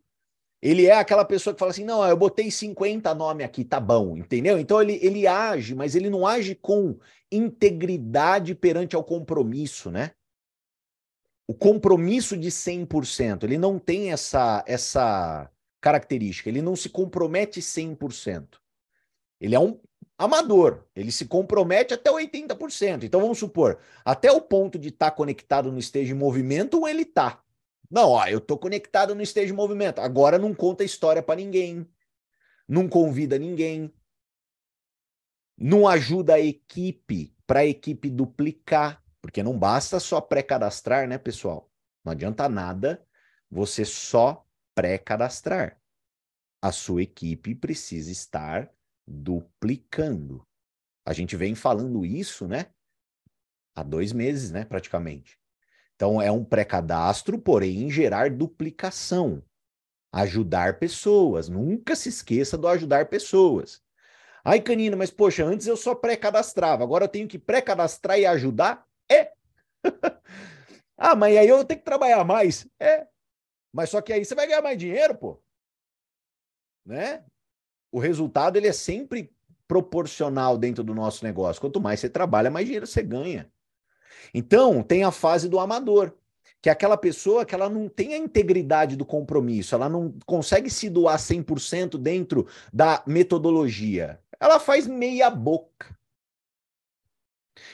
[0.61, 4.17] ele é aquela pessoa que fala assim, não, eu botei 50 nomes aqui, tá bom,
[4.17, 4.57] entendeu?
[4.57, 6.97] Então ele, ele age, mas ele não age com
[7.31, 10.11] integridade perante ao compromisso, né?
[11.47, 15.49] O compromisso de 100%, ele não tem essa essa
[15.85, 16.49] característica.
[16.49, 18.57] Ele não se compromete 100%.
[19.39, 19.79] Ele é um
[20.17, 20.83] amador.
[20.95, 23.03] Ele se compromete até 80%.
[23.03, 27.05] Então vamos supor, até o ponto de estar tá conectado no esteja em movimento, ele
[27.05, 27.39] tá.
[27.89, 29.99] Não, ó, eu tô conectado no esteja em movimento.
[29.99, 31.87] Agora não conta história para ninguém.
[32.67, 33.93] Não convida ninguém.
[35.55, 41.69] Não ajuda a equipe para a equipe duplicar, porque não basta só pré-cadastrar, né, pessoal?
[42.03, 43.05] Não adianta nada
[43.51, 44.44] você só
[44.75, 45.79] pré-cadastrar.
[46.61, 48.69] A sua equipe precisa estar
[49.07, 50.45] duplicando.
[51.05, 52.67] A gente vem falando isso, né?
[53.75, 55.39] Há dois meses, né, praticamente.
[55.95, 59.43] Então, é um pré-cadastro, porém, gerar duplicação.
[60.11, 61.47] Ajudar pessoas.
[61.47, 63.81] Nunca se esqueça do ajudar pessoas.
[64.43, 68.85] Ai, Canina, mas poxa, antes eu só pré-cadastrava, agora eu tenho que pré-cadastrar e ajudar?
[69.09, 69.31] É.
[70.97, 72.67] ah, mas aí eu tenho que trabalhar mais?
[72.79, 73.07] É.
[73.75, 75.37] Mas só que aí você vai ganhar mais dinheiro, pô.
[76.85, 77.25] Né?
[77.91, 79.29] O resultado ele é sempre
[79.67, 81.59] proporcional dentro do nosso negócio.
[81.59, 83.51] Quanto mais você trabalha, mais dinheiro você ganha.
[84.33, 86.13] Então, tem a fase do amador,
[86.61, 90.69] que é aquela pessoa que ela não tem a integridade do compromisso, ela não consegue
[90.69, 94.21] se doar 100% dentro da metodologia.
[94.39, 95.93] Ela faz meia boca.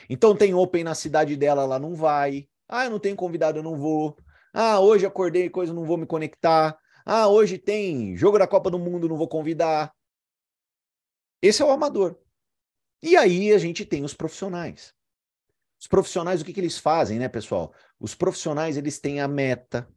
[0.10, 2.48] Então tem open na cidade dela, ela não vai.
[2.68, 4.18] Ah, eu não tenho convidado, eu não vou.
[4.54, 6.78] Ah, hoje acordei coisa, não vou me conectar.
[7.06, 9.94] Ah, hoje tem jogo da Copa do Mundo, não vou convidar.
[11.42, 12.20] Esse é o amador.
[13.02, 14.94] E aí a gente tem os profissionais.
[15.80, 17.74] Os profissionais, o que, que eles fazem, né, pessoal?
[18.00, 19.90] Os profissionais, eles têm a meta.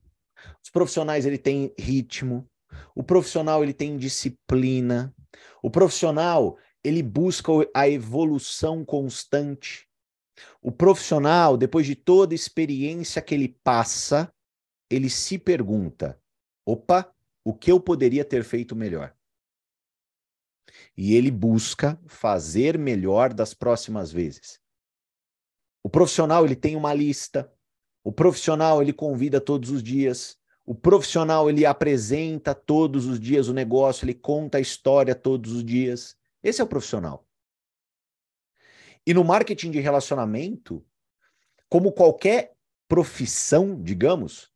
[0.62, 2.48] Os profissionais, ele tem ritmo.
[2.94, 5.14] O profissional, ele tem disciplina.
[5.62, 9.86] O profissional, ele busca a evolução constante.
[10.62, 14.32] O profissional, depois de toda experiência que ele passa,
[14.90, 16.20] ele se pergunta:
[16.64, 17.12] opa,
[17.44, 19.14] o que eu poderia ter feito melhor?
[20.96, 24.60] E ele busca fazer melhor das próximas vezes.
[25.82, 27.52] O profissional ele tem uma lista.
[28.02, 30.38] O profissional ele convida todos os dias.
[30.64, 35.64] O profissional ele apresenta todos os dias o negócio, ele conta a história todos os
[35.64, 36.16] dias.
[36.42, 37.26] Esse é o profissional.
[39.06, 40.82] E no marketing de relacionamento,
[41.68, 42.56] como qualquer
[42.88, 44.53] profissão, digamos,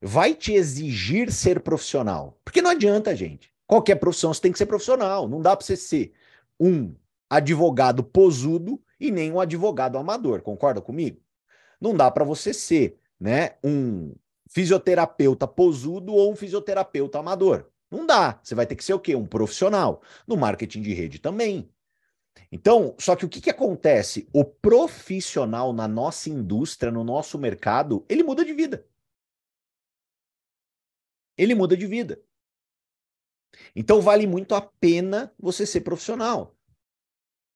[0.00, 2.38] vai te exigir ser profissional.
[2.44, 3.52] Porque não adianta, gente.
[3.66, 5.28] Qualquer profissão você tem que ser profissional.
[5.28, 6.12] Não dá para você ser
[6.60, 6.94] um
[7.28, 11.20] advogado posudo e nem um advogado amador, concorda comigo?
[11.80, 14.14] Não dá para você ser, né, um
[14.48, 17.66] fisioterapeuta posudo ou um fisioterapeuta amador.
[17.90, 18.40] Não dá.
[18.42, 19.14] Você vai ter que ser o quê?
[19.14, 20.02] Um profissional.
[20.26, 21.70] No marketing de rede também.
[22.50, 24.28] Então, só que o que, que acontece?
[24.32, 28.84] O profissional na nossa indústria, no nosso mercado, ele muda de vida.
[31.36, 32.20] Ele muda de vida.
[33.74, 36.54] Então vale muito a pena você ser profissional.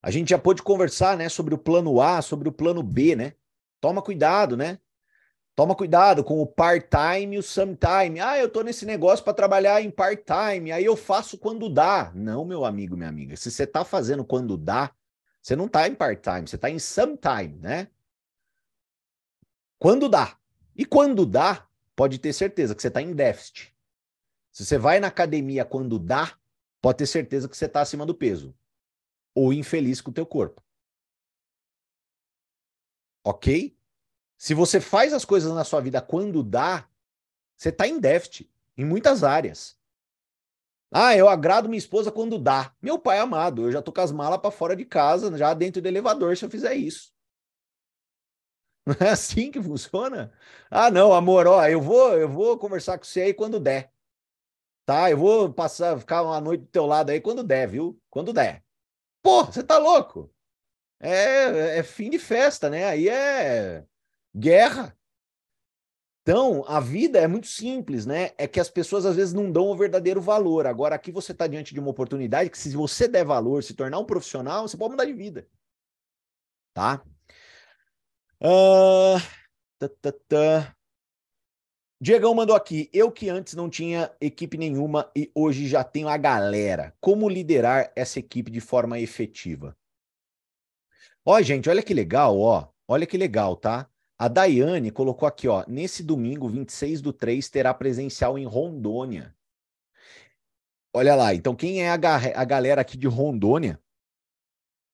[0.01, 3.33] A gente já pôde conversar, né, sobre o plano A, sobre o plano B, né?
[3.81, 4.79] Toma cuidado, né?
[5.55, 8.21] Toma cuidado com o part-time e o sometime.
[8.21, 12.13] Ah, eu tô nesse negócio para trabalhar em part-time, aí eu faço quando dá.
[12.15, 13.35] Não, meu amigo, minha amiga.
[13.35, 14.93] Se você tá fazendo quando dá,
[15.41, 17.89] você não tá em part-time, você tá em sometime, né?
[19.77, 20.37] Quando dá.
[20.77, 21.67] E quando dá,
[21.99, 23.75] pode ter certeza que você tá em déficit.
[24.53, 26.33] Se você vai na academia quando dá,
[26.81, 28.57] pode ter certeza que você tá acima do peso
[29.35, 30.63] ou infeliz com o teu corpo.
[33.21, 33.77] Ok?
[34.37, 36.87] Se você faz as coisas na sua vida quando dá,
[37.57, 39.77] você está em déficit em muitas áreas.
[40.89, 42.73] Ah, eu agrado minha esposa quando dá.
[42.81, 45.81] Meu pai amado, eu já tô com as malas para fora de casa, já dentro
[45.81, 47.13] do elevador, se eu fizer isso.
[48.85, 50.31] Não é assim que funciona?
[50.69, 53.91] Ah, não, amor, ó, eu vou, eu vou conversar com você aí quando der.
[54.85, 55.11] Tá?
[55.11, 58.01] Eu vou passar, ficar uma noite do teu lado aí quando der, viu?
[58.09, 58.63] Quando der.
[59.21, 60.33] Pô, você tá louco?
[60.99, 62.85] É, é fim de festa, né?
[62.85, 63.85] Aí é
[64.35, 64.97] guerra.
[66.21, 68.31] Então, a vida é muito simples, né?
[68.37, 70.67] É que as pessoas às vezes não dão o verdadeiro valor.
[70.67, 73.99] Agora, aqui você está diante de uma oportunidade que, se você der valor, se tornar
[73.99, 75.47] um profissional, você pode mudar de vida.
[76.73, 77.03] Tá?
[78.41, 79.19] Uh...
[79.79, 80.75] Tá, tá, tá.
[82.01, 82.89] Diegão mandou aqui.
[82.93, 86.93] Eu que antes não tinha equipe nenhuma e hoje já tenho a galera.
[86.99, 89.77] Como liderar essa equipe de forma efetiva?
[91.25, 92.67] Ó, gente, olha que legal, ó.
[92.87, 93.89] Olha que legal, tá?
[94.17, 95.63] A Daiane colocou aqui, ó.
[95.65, 99.33] Nesse domingo, 26 do 3, terá presencial em Rondônia.
[100.93, 103.79] Olha lá, então quem é a, a galera aqui de Rondônia?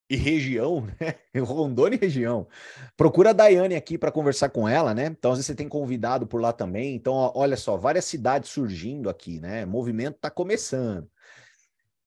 [0.08, 1.40] E região, né?
[1.40, 2.48] Rondônia e região.
[2.96, 5.06] Procura a Daiane aqui para conversar com ela, né?
[5.06, 6.94] Então, às vezes você tem convidado por lá também.
[6.94, 9.64] Então, ó, olha só, várias cidades surgindo aqui, né?
[9.64, 11.10] O movimento está começando.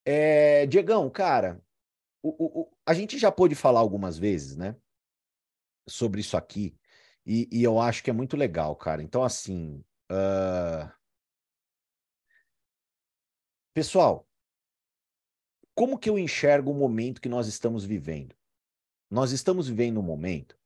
[0.05, 1.61] É, Diegão, cara,
[2.21, 4.75] o, o, o, a gente já pôde falar algumas vezes, né?
[5.87, 6.75] Sobre isso aqui.
[7.25, 9.03] E, e eu acho que é muito legal, cara.
[9.03, 9.83] Então, assim.
[10.11, 10.89] Uh...
[13.73, 14.28] Pessoal,
[15.79, 18.35] como que eu enxergo o momento que nós estamos vivendo?
[19.09, 20.59] Nós estamos vivendo um momento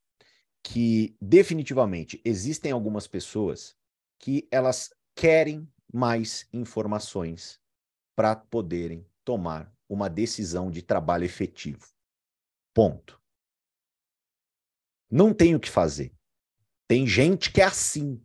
[0.63, 3.77] que definitivamente existem algumas pessoas
[4.17, 7.61] que elas querem mais informações
[8.15, 11.93] para poderem tomar uma decisão de trabalho efetivo.
[12.73, 13.21] Ponto.
[15.11, 16.11] Não tem o que fazer.
[16.87, 18.19] Tem gente que é assim.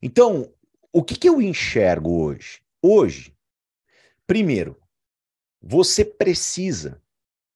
[0.00, 0.50] Então,
[0.90, 2.64] o que, que eu enxergo hoje?
[2.82, 3.36] Hoje,
[4.32, 4.80] primeiro,
[5.60, 7.02] você precisa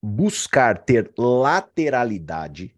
[0.05, 2.77] buscar ter lateralidade.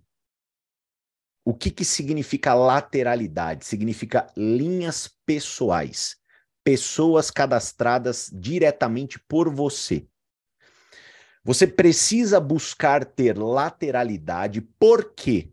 [1.44, 3.66] O que, que significa lateralidade?
[3.66, 6.16] Significa linhas pessoais.
[6.62, 10.06] Pessoas cadastradas diretamente por você.
[11.42, 15.52] Você precisa buscar ter lateralidade, por quê?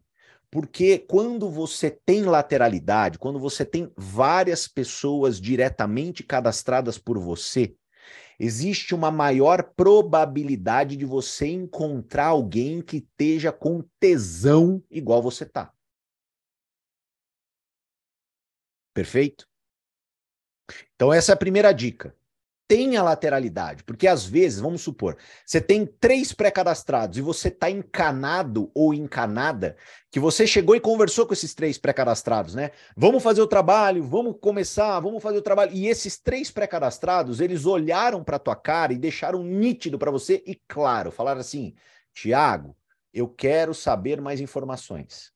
[0.51, 7.75] Porque quando você tem lateralidade, quando você tem várias pessoas diretamente cadastradas por você,
[8.39, 15.73] existe uma maior probabilidade de você encontrar alguém que esteja com tesão igual você tá.
[18.93, 19.47] Perfeito?
[20.95, 22.15] Então essa é a primeira dica
[22.67, 28.71] tenha lateralidade, porque às vezes, vamos supor, você tem três pré-cadastrados e você está encanado
[28.73, 29.77] ou encanada,
[30.09, 32.71] que você chegou e conversou com esses três pré-cadastrados, né?
[32.95, 35.73] Vamos fazer o trabalho, vamos começar, vamos fazer o trabalho.
[35.73, 40.59] E esses três pré-cadastrados, eles olharam para tua cara e deixaram nítido para você e
[40.67, 41.75] claro, falaram assim:
[42.13, 42.75] Tiago,
[43.13, 45.33] eu quero saber mais informações.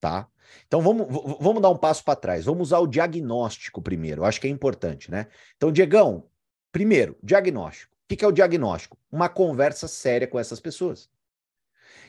[0.00, 0.28] Tá?
[0.66, 1.06] Então vamos,
[1.40, 2.44] vamos dar um passo para trás.
[2.44, 4.22] Vamos usar o diagnóstico primeiro.
[4.22, 5.26] Eu acho que é importante, né?
[5.56, 6.24] Então, Diegão,
[6.72, 7.94] primeiro, diagnóstico.
[8.04, 8.98] O que é o diagnóstico?
[9.10, 11.08] Uma conversa séria com essas pessoas.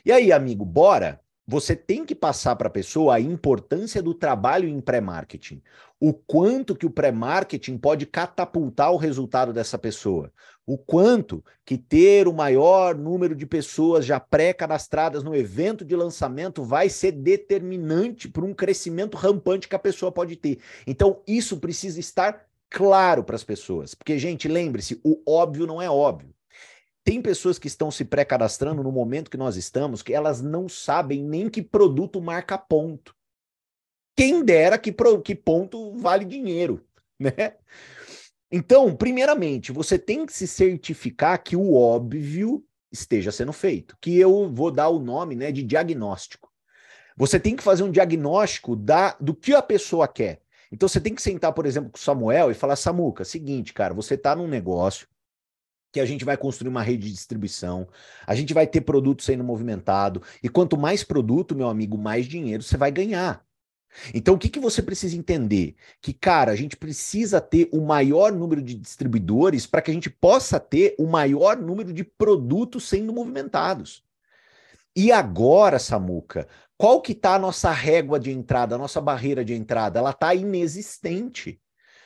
[0.04, 4.68] E aí, amigo, bora você tem que passar para a pessoa a importância do trabalho
[4.68, 5.62] em pré-marketing.
[6.00, 10.32] O quanto que o pré-marketing pode catapultar o resultado dessa pessoa.
[10.66, 16.64] O quanto que ter o maior número de pessoas já pré-cadastradas no evento de lançamento
[16.64, 20.60] vai ser determinante para um crescimento rampante que a pessoa pode ter.
[20.88, 23.94] Então, isso precisa estar claro para as pessoas.
[23.94, 26.35] Porque, gente, lembre-se, o óbvio não é óbvio.
[27.06, 31.24] Tem pessoas que estão se pré-cadastrando no momento que nós estamos, que elas não sabem
[31.24, 33.16] nem que produto marca ponto.
[34.18, 36.84] Quem dera que, pro, que ponto vale dinheiro,
[37.20, 37.58] né?
[38.52, 44.52] Então, primeiramente, você tem que se certificar que o óbvio esteja sendo feito, que eu
[44.52, 46.52] vou dar o nome né, de diagnóstico.
[47.16, 50.42] Você tem que fazer um diagnóstico da, do que a pessoa quer.
[50.72, 53.94] Então, você tem que sentar, por exemplo, com o Samuel e falar: Samuca, seguinte, cara,
[53.94, 55.08] você está num negócio,
[55.96, 57.88] que a gente vai construir uma rede de distribuição,
[58.28, 62.62] a gente vai ter produto sendo movimentado, e quanto mais produto, meu amigo, mais dinheiro
[62.62, 63.46] você vai ganhar.
[64.14, 65.74] Então, o que, que você precisa entender?
[66.02, 70.10] Que, cara, a gente precisa ter o maior número de distribuidores para que a gente
[70.10, 74.04] possa ter o maior número de produtos sendo movimentados.
[74.94, 76.46] E agora, Samuca,
[76.78, 79.98] qual que está a nossa régua de entrada, a nossa barreira de entrada?
[80.00, 81.62] Ela está inexistente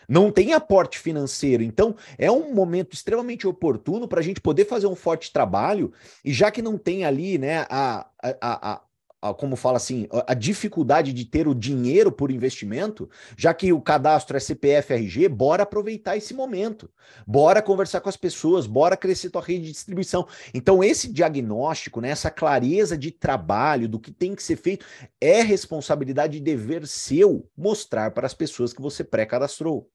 [0.09, 1.61] não tem aporte financeiro.
[1.61, 5.93] Então, é um momento extremamente oportuno para a gente poder fazer um forte trabalho,
[6.25, 8.81] e já que não tem ali né, a, a,
[9.21, 13.81] a, como fala assim, a dificuldade de ter o dinheiro por investimento, já que o
[13.81, 16.89] cadastro é CPF RG, bora aproveitar esse momento.
[17.27, 20.25] Bora conversar com as pessoas, bora crescer tua rede de distribuição.
[20.53, 24.85] Então, esse diagnóstico, né, essa clareza de trabalho, do que tem que ser feito,
[25.19, 29.89] é responsabilidade e dever seu mostrar para as pessoas que você pré-cadastrou.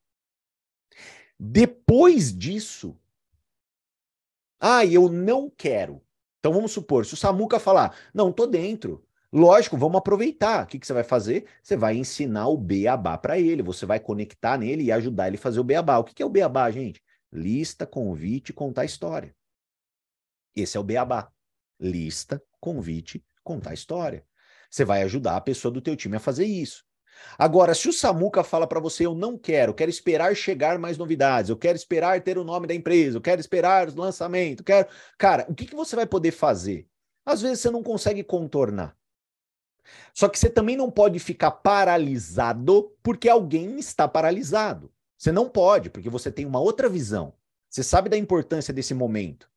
[1.38, 2.98] Depois disso,
[4.60, 6.02] ah, eu não quero.
[6.38, 9.06] Então vamos supor, se o Samuca falar, não, tô dentro.
[9.32, 10.64] Lógico, vamos aproveitar.
[10.64, 11.46] O que, que você vai fazer?
[11.62, 15.40] Você vai ensinar o beabá para ele, você vai conectar nele e ajudar ele a
[15.40, 15.98] fazer o beabá.
[15.98, 17.02] O que, que é o beabá, gente?
[17.32, 19.34] Lista, convite, contar história.
[20.54, 21.32] Esse é o beabá.
[21.80, 24.24] Lista, convite, contar história.
[24.70, 26.84] Você vai ajudar a pessoa do teu time a fazer isso.
[27.38, 31.50] Agora, se o Samuca fala para você, eu não quero, quero esperar chegar mais novidades,
[31.50, 34.88] eu quero esperar ter o nome da empresa, eu quero esperar o lançamento, quero.
[35.18, 36.86] Cara, o que, que você vai poder fazer?
[37.26, 38.96] Às vezes você não consegue contornar.
[40.14, 44.92] Só que você também não pode ficar paralisado porque alguém está paralisado.
[45.16, 47.34] Você não pode, porque você tem uma outra visão.
[47.68, 49.50] Você sabe da importância desse momento.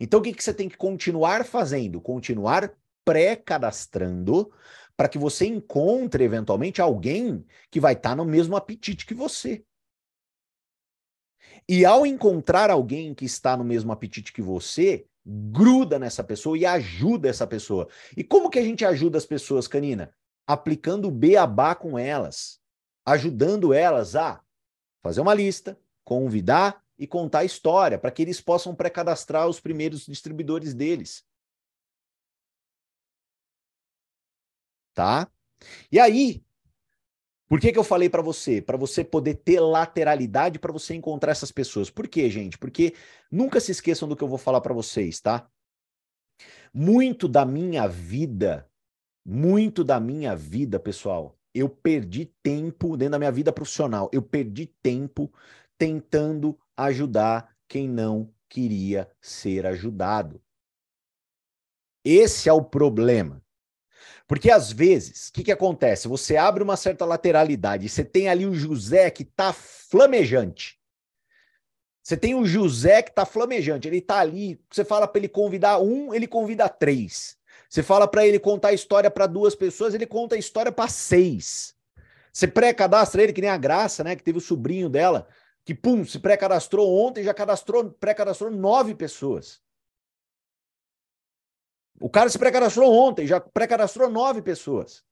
[0.00, 2.00] Então, o que, que você tem que continuar fazendo?
[2.00, 2.72] Continuar
[3.04, 4.50] pré-cadastrando
[4.96, 9.64] para que você encontre eventualmente alguém que vai estar tá no mesmo apetite que você.
[11.68, 16.64] E ao encontrar alguém que está no mesmo apetite que você, gruda nessa pessoa e
[16.64, 17.88] ajuda essa pessoa.
[18.16, 20.14] E como que a gente ajuda as pessoas, Canina?
[20.46, 22.60] Aplicando o beabá com elas,
[23.04, 24.40] ajudando elas a
[25.02, 30.06] fazer uma lista, convidar e contar a história, para que eles possam pré-cadastrar os primeiros
[30.06, 31.24] distribuidores deles.
[34.96, 35.30] Tá?
[35.92, 36.42] E aí,
[37.46, 38.60] por que, que eu falei para você?
[38.62, 41.90] Para você poder ter lateralidade para você encontrar essas pessoas.
[41.90, 42.58] Por quê, gente?
[42.58, 42.94] Porque
[43.30, 45.48] nunca se esqueçam do que eu vou falar para vocês, tá?
[46.72, 48.68] Muito da minha vida,
[49.24, 54.10] muito da minha vida, pessoal, eu perdi tempo dentro da minha vida profissional.
[54.12, 55.32] Eu perdi tempo
[55.78, 60.42] tentando ajudar quem não queria ser ajudado.
[62.04, 63.45] Esse é o problema.
[64.26, 66.08] Porque às vezes, o que, que acontece?
[66.08, 70.78] Você abre uma certa lateralidade, você tem ali o José que está flamejante.
[72.02, 75.78] Você tem o José que está flamejante, ele está ali, você fala para ele convidar
[75.78, 77.36] um, ele convida três.
[77.68, 80.88] Você fala para ele contar a história para duas pessoas, ele conta a história para
[80.88, 81.74] seis.
[82.32, 84.14] Você pré-cadastra ele, que nem a Graça, né?
[84.14, 85.26] Que teve o sobrinho dela,
[85.64, 89.60] que pum, se pré-cadastrou ontem, já cadastrou, pré-cadastrou nove pessoas.
[91.98, 95.04] O cara se pré-cadastrou ontem, já pré-cadastrou nove pessoas.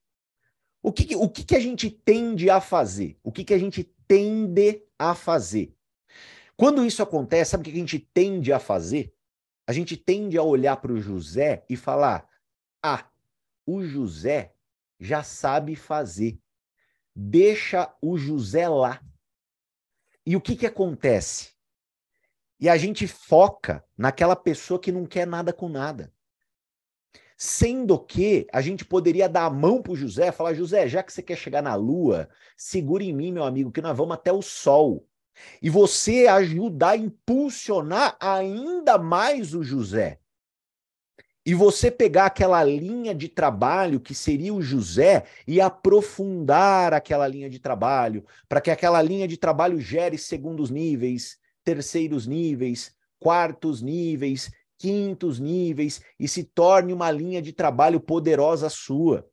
[0.82, 3.18] O que, o que, que a gente tende a fazer?
[3.22, 5.74] O que, que a gente tende a fazer?
[6.56, 9.14] Quando isso acontece, sabe o que a gente tende a fazer?
[9.66, 12.28] A gente tende a olhar para o José e falar:
[12.82, 13.08] ah,
[13.66, 14.54] o José
[15.00, 16.38] já sabe fazer.
[17.16, 19.00] Deixa o José lá.
[20.26, 21.54] E o que, que acontece?
[22.60, 26.12] E a gente foca naquela pessoa que não quer nada com nada.
[27.36, 31.12] Sendo que a gente poderia dar a mão para o José, falar: José, já que
[31.12, 34.42] você quer chegar na Lua, segura em mim, meu amigo, que nós vamos até o
[34.42, 35.06] Sol.
[35.60, 40.20] E você ajudar a impulsionar ainda mais o José.
[41.46, 47.50] E você pegar aquela linha de trabalho que seria o José e aprofundar aquela linha
[47.50, 54.50] de trabalho, para que aquela linha de trabalho gere segundos níveis, terceiros níveis, quartos níveis,
[54.84, 59.26] quintos níveis e se torne uma linha de trabalho poderosa sua.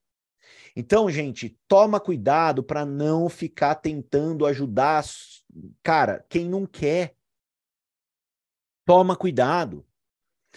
[0.73, 5.03] Então, gente, toma cuidado para não ficar tentando ajudar,
[5.83, 7.13] cara, quem não quer.
[8.85, 9.85] Toma cuidado.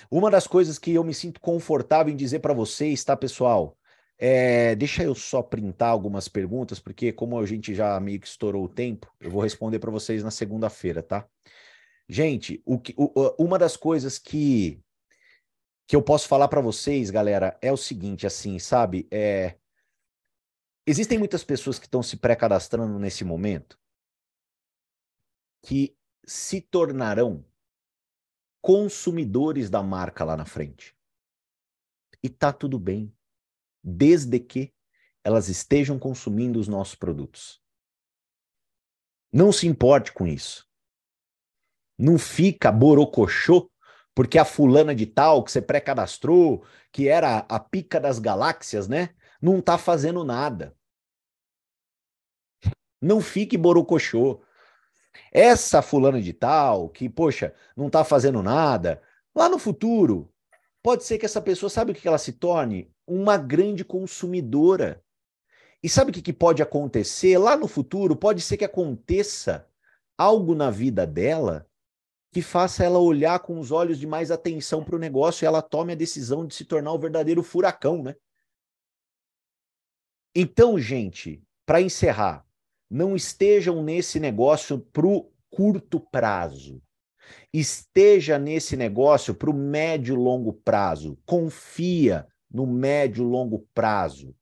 [0.09, 3.77] Uma das coisas que eu me sinto confortável em dizer para vocês, tá, pessoal?
[4.17, 8.67] É, deixa eu só printar algumas perguntas, porque como a gente já meio que estourou
[8.67, 11.29] o tempo, eu vou responder para vocês na segunda-feira, tá?
[12.09, 14.81] Gente, o que, o, uma das coisas que,
[15.87, 19.07] que eu posso falar para vocês, galera, é o seguinte, assim, sabe?
[19.11, 19.59] É,
[20.87, 23.79] existem muitas pessoas que estão se pré-cadastrando nesse momento
[25.63, 27.45] que se tornarão
[28.61, 30.97] consumidores da marca lá na frente.
[32.23, 33.15] E tá tudo bem,
[33.83, 34.75] desde que
[35.23, 37.63] elas estejam consumindo os nossos produtos.
[39.33, 40.69] Não se importe com isso.
[41.99, 43.71] Não fica borocochô
[44.15, 49.11] porque a fulana de tal que você pré-cadastrou, que era a pica das galáxias, né?
[49.43, 50.75] Não tá fazendo nada.
[53.03, 54.41] Não fique borocochô.
[55.33, 59.03] Essa fulana de tal, que, poxa, não tá fazendo nada,
[59.35, 60.33] lá no futuro,
[60.83, 62.93] pode ser que essa pessoa, sabe o que ela se torne?
[63.07, 65.03] Uma grande consumidora.
[65.83, 67.37] E sabe o que pode acontecer?
[67.37, 69.69] Lá no futuro, pode ser que aconteça
[70.17, 71.69] algo na vida dela
[72.35, 75.63] que faça ela olhar com os olhos de mais atenção para o negócio e ela
[75.63, 78.17] tome a decisão de se tornar o verdadeiro furacão, né?
[80.35, 82.45] Então, gente, para encerrar,
[82.91, 86.83] não estejam nesse negócio para o curto prazo.
[87.53, 91.17] Esteja nesse negócio para o médio e longo prazo.
[91.25, 94.35] Confia no médio e longo prazo.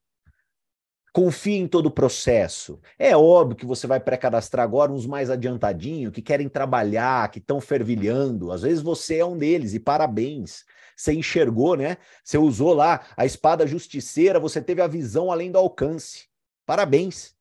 [1.12, 2.80] Confie em todo o processo.
[2.98, 7.60] É óbvio que você vai pré-cadastrar agora uns mais adiantadinhos, que querem trabalhar, que estão
[7.60, 8.50] fervilhando.
[8.50, 10.64] Às vezes você é um deles, e parabéns.
[10.96, 11.98] Você enxergou, né?
[12.24, 16.28] Você usou lá a espada justiceira, você teve a visão além do alcance.
[16.64, 17.34] Parabéns.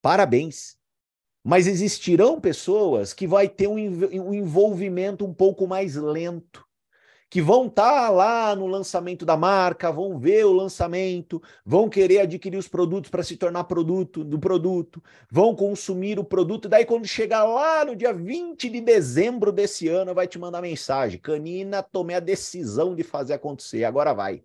[0.00, 0.76] Parabéns.
[1.44, 6.64] Mas existirão pessoas que vai ter um envolvimento um pouco mais lento
[7.32, 12.18] que vão estar tá lá no lançamento da marca, vão ver o lançamento, vão querer
[12.18, 17.06] adquirir os produtos para se tornar produto do produto, vão consumir o produto, daí quando
[17.06, 22.16] chegar lá no dia 20 de dezembro desse ano, vai te mandar mensagem: "Canina, tomei
[22.16, 24.44] a decisão de fazer acontecer, agora vai".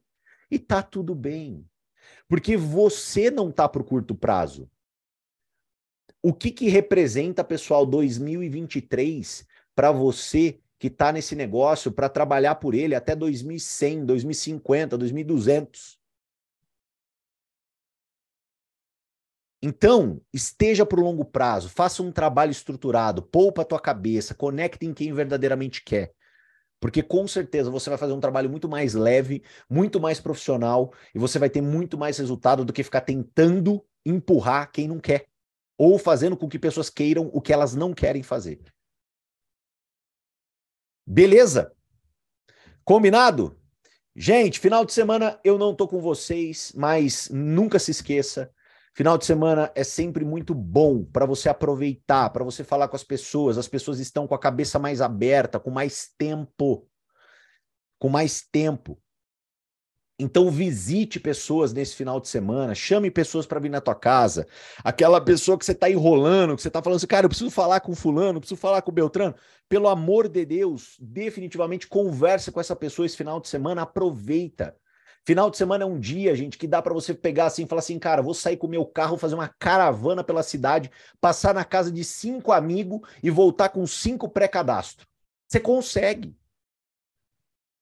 [0.50, 1.66] E tá tudo bem.
[2.26, 4.66] Porque você não tá para o curto prazo.
[6.24, 12.74] O que que representa, pessoal, 2023 para você que está nesse negócio para trabalhar por
[12.76, 15.98] ele até 2100, 2050, 2200.
[19.62, 24.86] Então, esteja para o longo prazo, faça um trabalho estruturado, poupa a tua cabeça, conecte
[24.86, 26.14] em quem verdadeiramente quer.
[26.80, 31.18] Porque com certeza você vai fazer um trabalho muito mais leve, muito mais profissional e
[31.18, 35.28] você vai ter muito mais resultado do que ficar tentando empurrar quem não quer
[35.76, 38.60] ou fazendo com que pessoas queiram o que elas não querem fazer.
[41.08, 41.72] Beleza?
[42.84, 43.58] Combinado?
[44.14, 48.51] Gente, final de semana eu não tô com vocês, mas nunca se esqueça,
[48.97, 53.03] Final de semana é sempre muito bom para você aproveitar, para você falar com as
[53.03, 53.55] pessoas.
[53.55, 56.89] As pessoas estão com a cabeça mais aberta, com mais tempo.
[57.99, 58.99] Com mais tempo.
[60.20, 64.47] Então visite pessoas nesse final de semana, chame pessoas para vir na tua casa.
[64.84, 67.82] Aquela pessoa que você está enrolando, que você está falando assim, cara, eu preciso falar
[67.82, 69.36] com fulano, preciso falar com Beltrano.
[69.70, 74.76] Pelo amor de Deus, definitivamente converse com essa pessoa esse final de semana, aproveita.
[75.24, 77.80] Final de semana é um dia, gente, que dá para você pegar assim e falar
[77.80, 80.89] assim, cara, vou sair com o meu carro, fazer uma caravana pela cidade,
[81.20, 85.05] passar na casa de cinco amigos e voltar com cinco pré-cadastro.
[85.47, 86.36] Você consegue.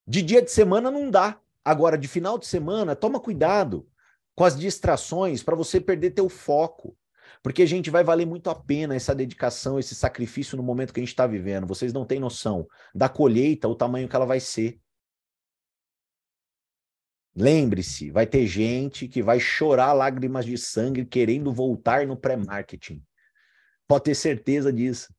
[0.07, 1.39] De dia de semana não dá.
[1.65, 3.89] Agora, de final de semana, toma cuidado
[4.35, 6.95] com as distrações para você perder teu foco.
[7.41, 11.03] Porque, gente, vai valer muito a pena essa dedicação, esse sacrifício no momento que a
[11.03, 11.65] gente está vivendo.
[11.65, 14.79] Vocês não têm noção da colheita, o tamanho que ela vai ser.
[17.35, 23.03] Lembre-se, vai ter gente que vai chorar lágrimas de sangue querendo voltar no pré-marketing.
[23.87, 25.13] Pode ter certeza disso.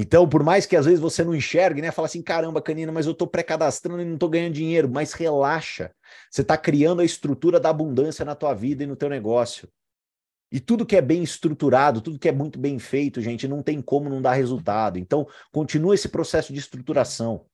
[0.00, 1.90] Então, por mais que às vezes você não enxergue, né?
[1.90, 4.88] Fala assim, caramba, Canina, mas eu tô pré-cadastrando e não tô ganhando dinheiro.
[4.88, 5.90] Mas relaxa.
[6.30, 9.68] Você está criando a estrutura da abundância na tua vida e no teu negócio.
[10.52, 13.82] E tudo que é bem estruturado, tudo que é muito bem feito, gente, não tem
[13.82, 15.00] como não dar resultado.
[15.00, 17.44] Então, continua esse processo de estruturação.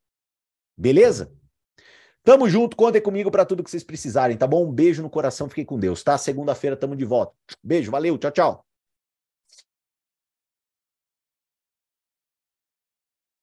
[0.77, 1.33] Beleza?
[2.23, 4.67] Tamo junto, contem comigo para tudo que vocês precisarem, tá bom?
[4.67, 6.19] Um beijo no coração, fiquem com Deus, tá?
[6.19, 7.33] Segunda-feira tamo de volta.
[7.63, 8.67] Beijo, valeu, tchau, tchau.